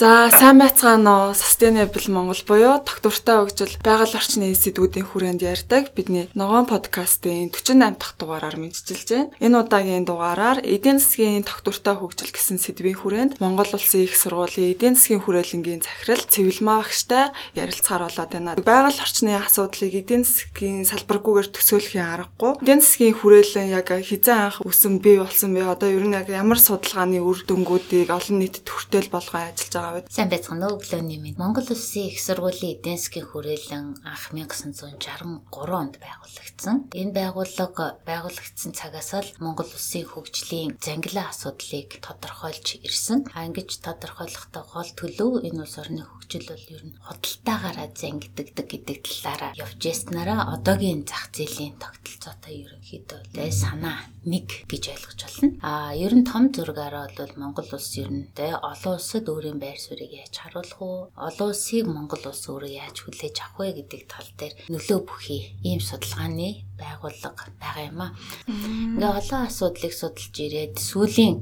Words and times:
За 0.00 0.30
сайн 0.32 0.56
байцгаана 0.56 1.28
уу? 1.28 1.36
Sustainable 1.36 2.08
Монгол 2.08 2.40
буюу 2.48 2.80
доктортой 2.80 3.44
хөгжил 3.44 3.76
байгаль 3.84 4.16
орчны 4.16 4.48
сэдвүүдийн 4.56 5.04
хүрээнд 5.04 5.44
ярьдаг 5.44 5.92
бидний 5.92 6.32
ногоон 6.32 6.64
подкастын 6.64 7.52
48 7.52 8.00
дахь 8.00 8.16
дугаараар 8.16 8.56
мэдчилж 8.56 9.08
байна. 9.12 9.28
Энэ 9.44 9.60
удаагийн 9.60 10.08
дугаараар 10.08 10.64
эдийн 10.64 11.04
засгийн 11.04 11.44
доктортой 11.44 12.00
хөгжил 12.00 12.32
гэсэн 12.32 12.56
сэдвийн 12.56 12.96
хүрээнд 12.96 13.44
Монгол 13.44 13.76
Улсын 13.76 14.08
их 14.08 14.16
сургуулийн 14.16 14.72
эдийн 14.72 14.96
засгийн 14.96 15.20
хүрээлэнгийн 15.20 15.84
захирал 15.84 16.24
Цэвэлмаа 16.32 16.80
багштай 16.80 17.28
ярилцахаар 17.52 18.08
болоод 18.08 18.30
байна. 18.32 18.56
Байгаль 18.56 19.04
орчны 19.04 19.36
асуудлыг 19.36 20.00
эдийн 20.00 20.24
засгийн 20.24 20.88
салбаргүйгээр 20.88 21.52
төсөөлөхийн 21.52 22.08
аргагүй. 22.08 22.56
Эдийн 22.64 22.80
засгийн 22.80 23.20
хүрээлэн 23.20 23.68
яг 23.68 23.92
хизээ 23.92 24.48
анх 24.48 24.64
өсөн 24.64 25.04
бий 25.04 25.20
болсон 25.20 25.52
бэ? 25.52 25.68
Одоо 25.68 25.92
ер 25.92 26.08
нь 26.08 26.16
яг 26.16 26.32
ямар 26.32 26.56
судалгааны 26.56 27.20
үр 27.20 27.44
дүнгуудыг 27.44 28.08
олон 28.08 28.40
нийтэд 28.40 28.64
хүртэл 28.64 29.12
болгон 29.12 29.44
ажиллаж 29.44 29.68
байгаа 29.76 29.89
аавд. 29.90 30.06
Сайн 30.06 30.30
байцгаана 30.30 30.70
уу 30.70 30.78
өглөөний 30.78 31.18
минь. 31.18 31.38
Монгол 31.40 31.66
Улсын 31.66 32.06
их 32.14 32.22
сургуулийн 32.22 32.78
эдийн 32.78 32.98
засгийн 32.98 33.26
хүрээлэн 33.26 33.86
анх 34.06 34.24
1963 34.30 35.50
онд 35.50 35.94
байгуулагдсан. 35.98 36.76
Энэ 36.94 37.16
байгууллага 37.18 37.98
байгуулагдсан 38.06 38.70
цагаас 38.70 39.10
л 39.18 39.30
Монгол 39.42 39.66
Улсын 39.66 40.06
хөгжлийн 40.06 40.78
зангилаа 40.78 41.34
асуудлыг 41.34 41.98
тодорхойлж 42.06 42.78
ирсэн. 42.86 43.26
А 43.34 43.46
ингэж 43.50 43.82
тодорхойлохдоо 43.82 44.64
гол 44.70 44.90
төлөв 44.94 45.42
энэ 45.42 45.62
улс 45.66 45.76
орны 45.82 46.06
хөгжил 46.06 46.46
бол 46.46 46.64
ер 46.70 46.82
нь 46.86 46.98
худалдаагаараа 47.02 47.88
зангиддаг 47.90 48.48
гэдэг 48.70 48.98
талаараа 49.02 49.52
явж 49.58 49.80
яснараа 49.82 50.54
одоогийн 50.54 51.02
зах 51.02 51.34
зээлийн 51.34 51.74
тогтолцоотой 51.82 52.54
ерөнхийдөө 52.62 53.50
санаа 53.50 54.06
нэг 54.22 54.68
гэж 54.70 54.84
ойлгож 54.94 55.20
байна. 55.26 55.56
А 55.64 55.72
ер 55.96 56.12
нь 56.14 56.28
том 56.28 56.52
зургаараа 56.54 57.08
бол 57.16 57.32
Монгол 57.40 57.68
улс 57.72 57.90
ер 57.96 58.10
нь 58.12 58.28
тэ 58.36 58.54
олон 58.54 58.94
улсад 59.00 59.26
өөрийн 59.26 59.58
байр 59.58 59.79
суурийг 59.80 60.12
яаж 60.20 60.34
харуулах 60.36 60.80
уу? 60.84 60.98
Олон 61.16 61.48
улсыг 61.50 61.84
Монгол 61.88 62.24
улс 62.28 62.44
өөрөө 62.52 62.72
яаж 62.84 62.96
хүлээж 63.00 63.36
авах 63.40 63.58
вэ 63.58 63.68
гэдэг 63.80 64.02
тал 64.12 64.30
дээр 64.38 64.54
нөлөө 64.72 64.98
бүхий 65.08 65.42
ийм 65.64 65.80
судалгааны 65.80 66.70
байгууллага 66.80 67.44
байгаа 67.60 67.84
юм 67.90 68.00
аа. 68.00 68.12
Ингээ 68.48 69.12
олон 69.20 69.42
асуудлыг 69.46 69.94
судалж 69.96 70.34
ирээд 70.44 70.74
сүүлийн 70.80 71.36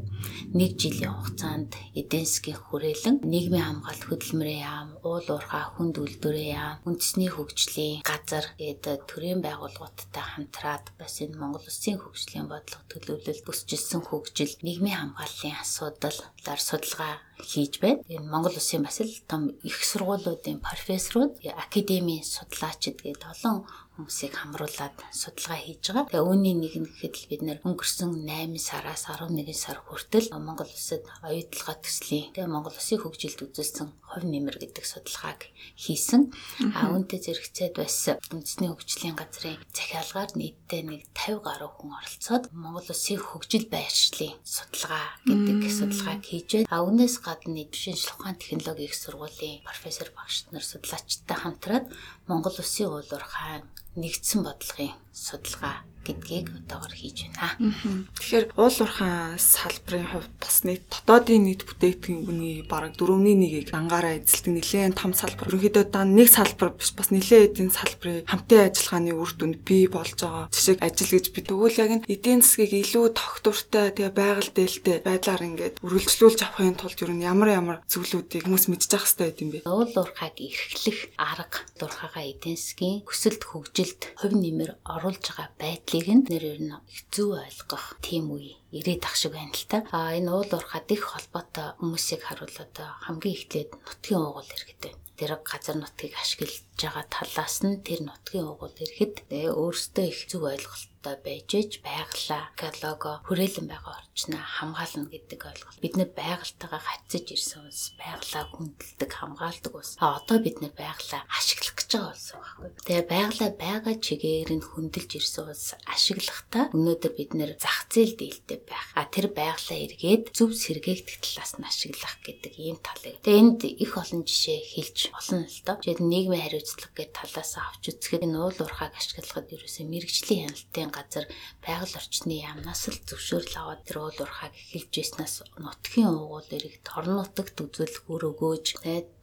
нэг 0.58 0.72
жилийн 0.80 1.14
хугацаанд 1.14 1.70
эдийн 1.94 2.26
засгийн 2.26 2.58
хүрээлэн 2.58 3.16
нийгмийн 3.22 3.66
хамгаалалт 3.66 4.04
хөдөлмөрийн 4.08 4.62
яам, 4.66 4.88
уул 5.06 5.28
уурхай 5.30 5.64
хүнд 5.74 5.96
үйлдвэрийн 6.02 6.54
яам, 6.58 6.76
үндэсний 6.88 7.30
хөгжлийн 7.30 8.02
газар 8.02 8.46
гэдэг 8.58 9.06
төрийн 9.06 9.40
байгууллагуудтай 9.46 10.24
хамтраад 10.34 10.84
бас 10.98 11.14
энэ 11.22 11.38
Монгол 11.38 11.64
Улсын 11.68 11.98
хөгжлийн 12.02 12.46
бодлого 12.50 12.84
төлөвлөлт 12.90 13.46
бүсчилсэн 13.46 14.02
хөгжил, 14.02 14.58
нийгмийн 14.66 14.98
хамгааллын 14.98 15.60
асуудаллаар 15.62 16.60
судалгаа 16.60 17.14
хийж 17.38 17.78
байна. 17.82 18.02
Энэ 18.10 18.27
Монгол 18.32 18.54
Улсын 18.58 18.82
бас 18.86 19.00
л 19.00 19.12
том 19.30 19.42
их 19.68 19.76
сургуулиудын 19.90 20.60
профессорууд, 20.60 21.32
академийн 21.64 22.24
судлаачид 22.34 22.96
гээд 23.04 23.22
олон 23.32 23.56
хүмүүсийг 23.98 24.30
хамруулад 24.30 24.94
судалгаа 25.10 25.58
хийж 25.58 25.82
байгаа. 25.90 26.06
Тэгээ 26.06 26.22
үүний 26.22 26.54
нэг 26.54 26.74
нь 26.78 26.86
гэхэд 26.86 27.14
л 27.18 27.26
бид 27.34 27.42
нэр 27.42 27.58
өнгөрсөн 27.66 28.10
8 28.30 28.54
сараас 28.62 29.10
11 29.10 29.50
сар 29.58 29.82
хүртэл 29.82 30.30
Монгол 30.38 30.70
улсад 30.70 31.02
оюутлага 31.26 31.82
төслийн 31.82 32.30
тэгээ 32.30 32.46
Монгол 32.46 32.78
улсын 32.78 33.02
хөгжилд 33.02 33.42
үзүүлсэн 33.50 33.88
хувь 34.06 34.22
нэмэр 34.22 34.56
гэдэг 34.62 34.86
судалгааг 34.86 35.50
хийсэн. 35.74 36.30
А 36.78 36.94
үүнтэй 36.94 37.18
зэрэгцээд 37.26 37.74
бас 37.74 38.14
үндэсний 38.30 38.70
хөгжлийн 38.70 39.18
газрын 39.18 39.58
захиалгаар 39.74 40.30
нийтдээ 40.38 40.82
нэг 40.86 41.02
50 41.18 41.42
гаруй 41.42 41.70
хүн 41.74 41.98
оролцоод 41.98 42.44
Монгол 42.54 42.86
улсын 42.86 43.18
хөгжил 43.18 43.66
байршлын 43.66 44.38
судалгаа 44.46 45.18
гэдэг 45.26 45.74
судалгааг 45.74 46.22
хийж 46.22 46.48
байна. 46.54 46.70
А 46.70 46.86
үүнээс 46.86 47.18
гадна 47.18 47.66
шинжлэх 47.74 48.14
ухаан 48.14 48.38
технологийн 48.38 48.86
их 48.88 48.94
сургуулийн 48.94 49.66
профессор 49.66 50.08
багш 50.14 50.46
нар 50.54 50.62
судлаачтай 50.62 51.36
хамтраад 51.36 51.90
Монгол 52.28 52.56
улсын 52.60 52.88
уулуур 52.92 53.24
хаан 53.32 53.62
нэгдсэн 54.00 54.40
бодлогын 54.46 54.92
судалгаа 55.24 55.76
гэдгийг 56.08 56.48
одоогор 56.64 56.94
хийж 56.96 57.28
байна. 57.28 57.76
Тэгэхээр 58.16 58.46
уул 58.56 58.76
уурхайн 58.80 59.36
салбарын 59.36 60.08
хувьд 60.08 60.32
бас 60.40 60.58
нийт 60.64 60.82
дотоодын 60.88 61.44
нийт 61.44 61.62
бүтээгдэхүүний 61.68 62.64
бараг 62.64 62.96
4-ний 62.96 63.36
1-ийг 63.36 63.68
ангаараа 63.76 64.16
эзэлдэг 64.16 64.52
нэлээд 64.56 64.96
том 64.96 65.12
салбар. 65.12 65.52
Ерөнхийдөө 65.52 65.84
дан 65.92 66.16
нэг 66.16 66.28
салбар 66.32 66.72
биш 66.72 66.96
бас 66.96 67.12
нэлээд 67.12 67.52
эдийн 67.52 67.70
салбарын 67.70 68.24
хамтын 68.24 68.72
ажиллагааны 68.72 69.12
үр 69.12 69.30
дүнд 69.36 69.58
бий 69.68 69.84
болж 69.86 70.16
байгаа. 70.16 70.48
Жишээг 70.48 70.80
ажил 70.80 71.12
гэж 71.12 71.26
би 71.36 71.40
тэгвэл 71.44 71.80
яг 71.84 71.90
нь 71.92 72.06
эдийн 72.08 72.40
засгийг 72.40 72.72
илүү 72.72 73.12
тогтвортой 73.12 73.92
тэгээ 73.92 74.12
байгаль 74.14 74.52
дээлтэй 74.54 74.98
байдлаар 75.04 75.42
ингээд 75.44 75.80
үргэлжлүүлж 75.84 76.40
авахын 76.42 76.78
тулд 76.78 76.98
ер 77.02 77.12
нь 77.12 77.26
ямар 77.26 77.50
ямар 77.52 77.78
зүйлүүдийг 77.90 78.46
хүмүүс 78.46 78.66
мэдчих 78.70 79.02
хэрэгтэй 79.02 79.26
байд 79.28 79.42
юм 79.42 79.50
бэ? 79.52 79.58
Уул 79.66 79.92
уурхайг 79.92 80.36
эрхлэх 80.38 80.98
арга, 81.18 81.58
уурхайгаа 81.82 82.24
эдийн 82.24 82.58
засгийн 82.58 83.02
хүсэлт 83.02 83.42
хөгжилд 83.42 84.00
хувь 84.18 84.36
нэмэр 84.38 84.70
оруулж 84.86 85.24
байгаа 85.24 85.48
байдлыг 85.58 85.97
гэдгийг 85.98 86.14
нь 86.14 86.26
нэр 86.30 86.44
ер 86.54 86.60
нь 86.62 86.74
хэцүү 86.94 87.28
ойлгох 87.42 87.98
тийм 88.06 88.30
үе 88.30 88.54
ирээд 88.70 89.02
ах 89.02 89.18
шиг 89.18 89.34
байна 89.34 89.50
л 89.50 89.66
та. 89.66 89.82
А 89.90 90.14
энэ 90.14 90.30
уул 90.30 90.46
уурхад 90.46 90.86
их 90.94 91.02
холбоотой 91.10 91.74
хүмүүсийг 91.82 92.22
харуулад 92.22 92.74
хамгийн 93.02 93.34
эхлээд 93.34 93.70
нутгийн 93.74 94.22
уугуул 94.22 94.46
иргэд 94.54 94.78
байна. 94.78 95.02
Тэр 95.18 95.32
газар 95.42 95.76
нутгийг 95.82 96.14
ашиглаж 96.14 96.62
байгаа 96.78 97.04
талаас 97.10 97.56
нь 97.66 97.82
тэр 97.82 98.00
нутгийн 98.06 98.46
уугуул 98.46 98.78
ирэхэд 98.78 99.26
өөрсдөө 99.58 100.06
их 100.06 100.20
зүг 100.30 100.42
ойлголт 100.46 100.97
одоо 101.08 101.24
байж 101.24 101.48
ээж 101.56 101.72
байглаа 101.80 102.52
каталого 102.52 103.24
хүрээлэн 103.24 103.66
байгаа 103.72 103.96
орчноо 103.96 104.44
хамгаална 104.44 105.08
гэдэг 105.08 105.40
ойлголт. 105.40 105.80
Бид 105.80 105.94
нэр 105.96 106.10
байгальтайгаа 106.12 106.82
хатсаж 106.84 107.26
ирсэн 107.32 107.64
ус 107.64 107.96
байглаа 107.96 108.44
хүндэлдэг 108.52 109.10
хамгаалдаг 109.16 109.72
ус. 109.72 109.96
А 110.04 110.20
одоо 110.20 110.38
бид 110.44 110.60
нэр 110.60 110.74
байглаа 110.76 111.24
ашиглах 111.32 111.76
гэж 111.80 111.88
байгаа 111.96 112.12
болсон 112.12 112.40
байхгүй. 112.44 112.68
Тэгээ 112.84 113.06
байглаа 113.08 113.50
байгаа 113.56 113.94
чигээр 113.96 114.50
нь 114.52 114.68
хүндэлж 114.68 115.10
ирсэн 115.16 115.44
ус 115.48 115.64
ашиглахдаа 115.88 116.64
өнөөдөр 116.76 117.12
бид 117.16 117.32
нэр 117.32 117.52
зах 117.56 117.88
зээл 117.88 118.14
дийлтэй 118.20 118.60
байх. 118.68 118.88
А 118.92 119.08
тэр 119.08 119.32
байглаа 119.32 119.78
эргээд 119.80 120.36
зөв 120.36 120.52
сэргээгдэх 120.52 121.24
талаас 121.24 121.56
нь 121.56 121.64
ашиглах 121.64 122.20
гэдэг 122.20 122.52
ийм 122.60 122.76
талыг. 122.84 123.16
Тэгээ 123.24 123.40
энд 123.40 123.60
их 123.64 123.92
олон 123.96 124.28
жишээ 124.28 124.60
хэлж 124.76 124.98
болно 125.14 125.48
л 125.48 125.60
доо. 125.64 125.76
Жишээд 125.80 126.04
нийгмийн 126.04 126.44
хариуцлага 126.44 126.92
гэдэг 126.92 127.16
талаас 127.16 127.52
авч 127.56 127.82
үзэхэд 127.96 128.26
энэ 128.28 128.36
уул 128.36 128.58
уурхайг 128.60 128.92
ашиглахад 128.92 129.48
ерөөсөө 129.48 129.86
мэрэгжлийн 129.88 130.52
хяналтын 130.58 130.97
газар 130.98 131.26
байгаль 131.62 131.98
орчны 132.00 132.34
яамнаас 132.42 132.82
л 132.90 132.98
зөвшөөрөл 133.08 133.56
аваад 133.62 133.80
тэр 133.86 133.98
уул 134.02 134.18
уурхайг 134.18 134.54
эхэлж 134.58 134.94
ирснээс 134.98 135.34
нутгийн 135.62 136.10
уугуул 136.10 136.50
эрэгт 136.50 136.86
орон 136.98 137.22
нутагт 137.22 137.56
үзүүлэх 137.62 138.04
үр 138.10 138.22
өгөөж 138.34 138.66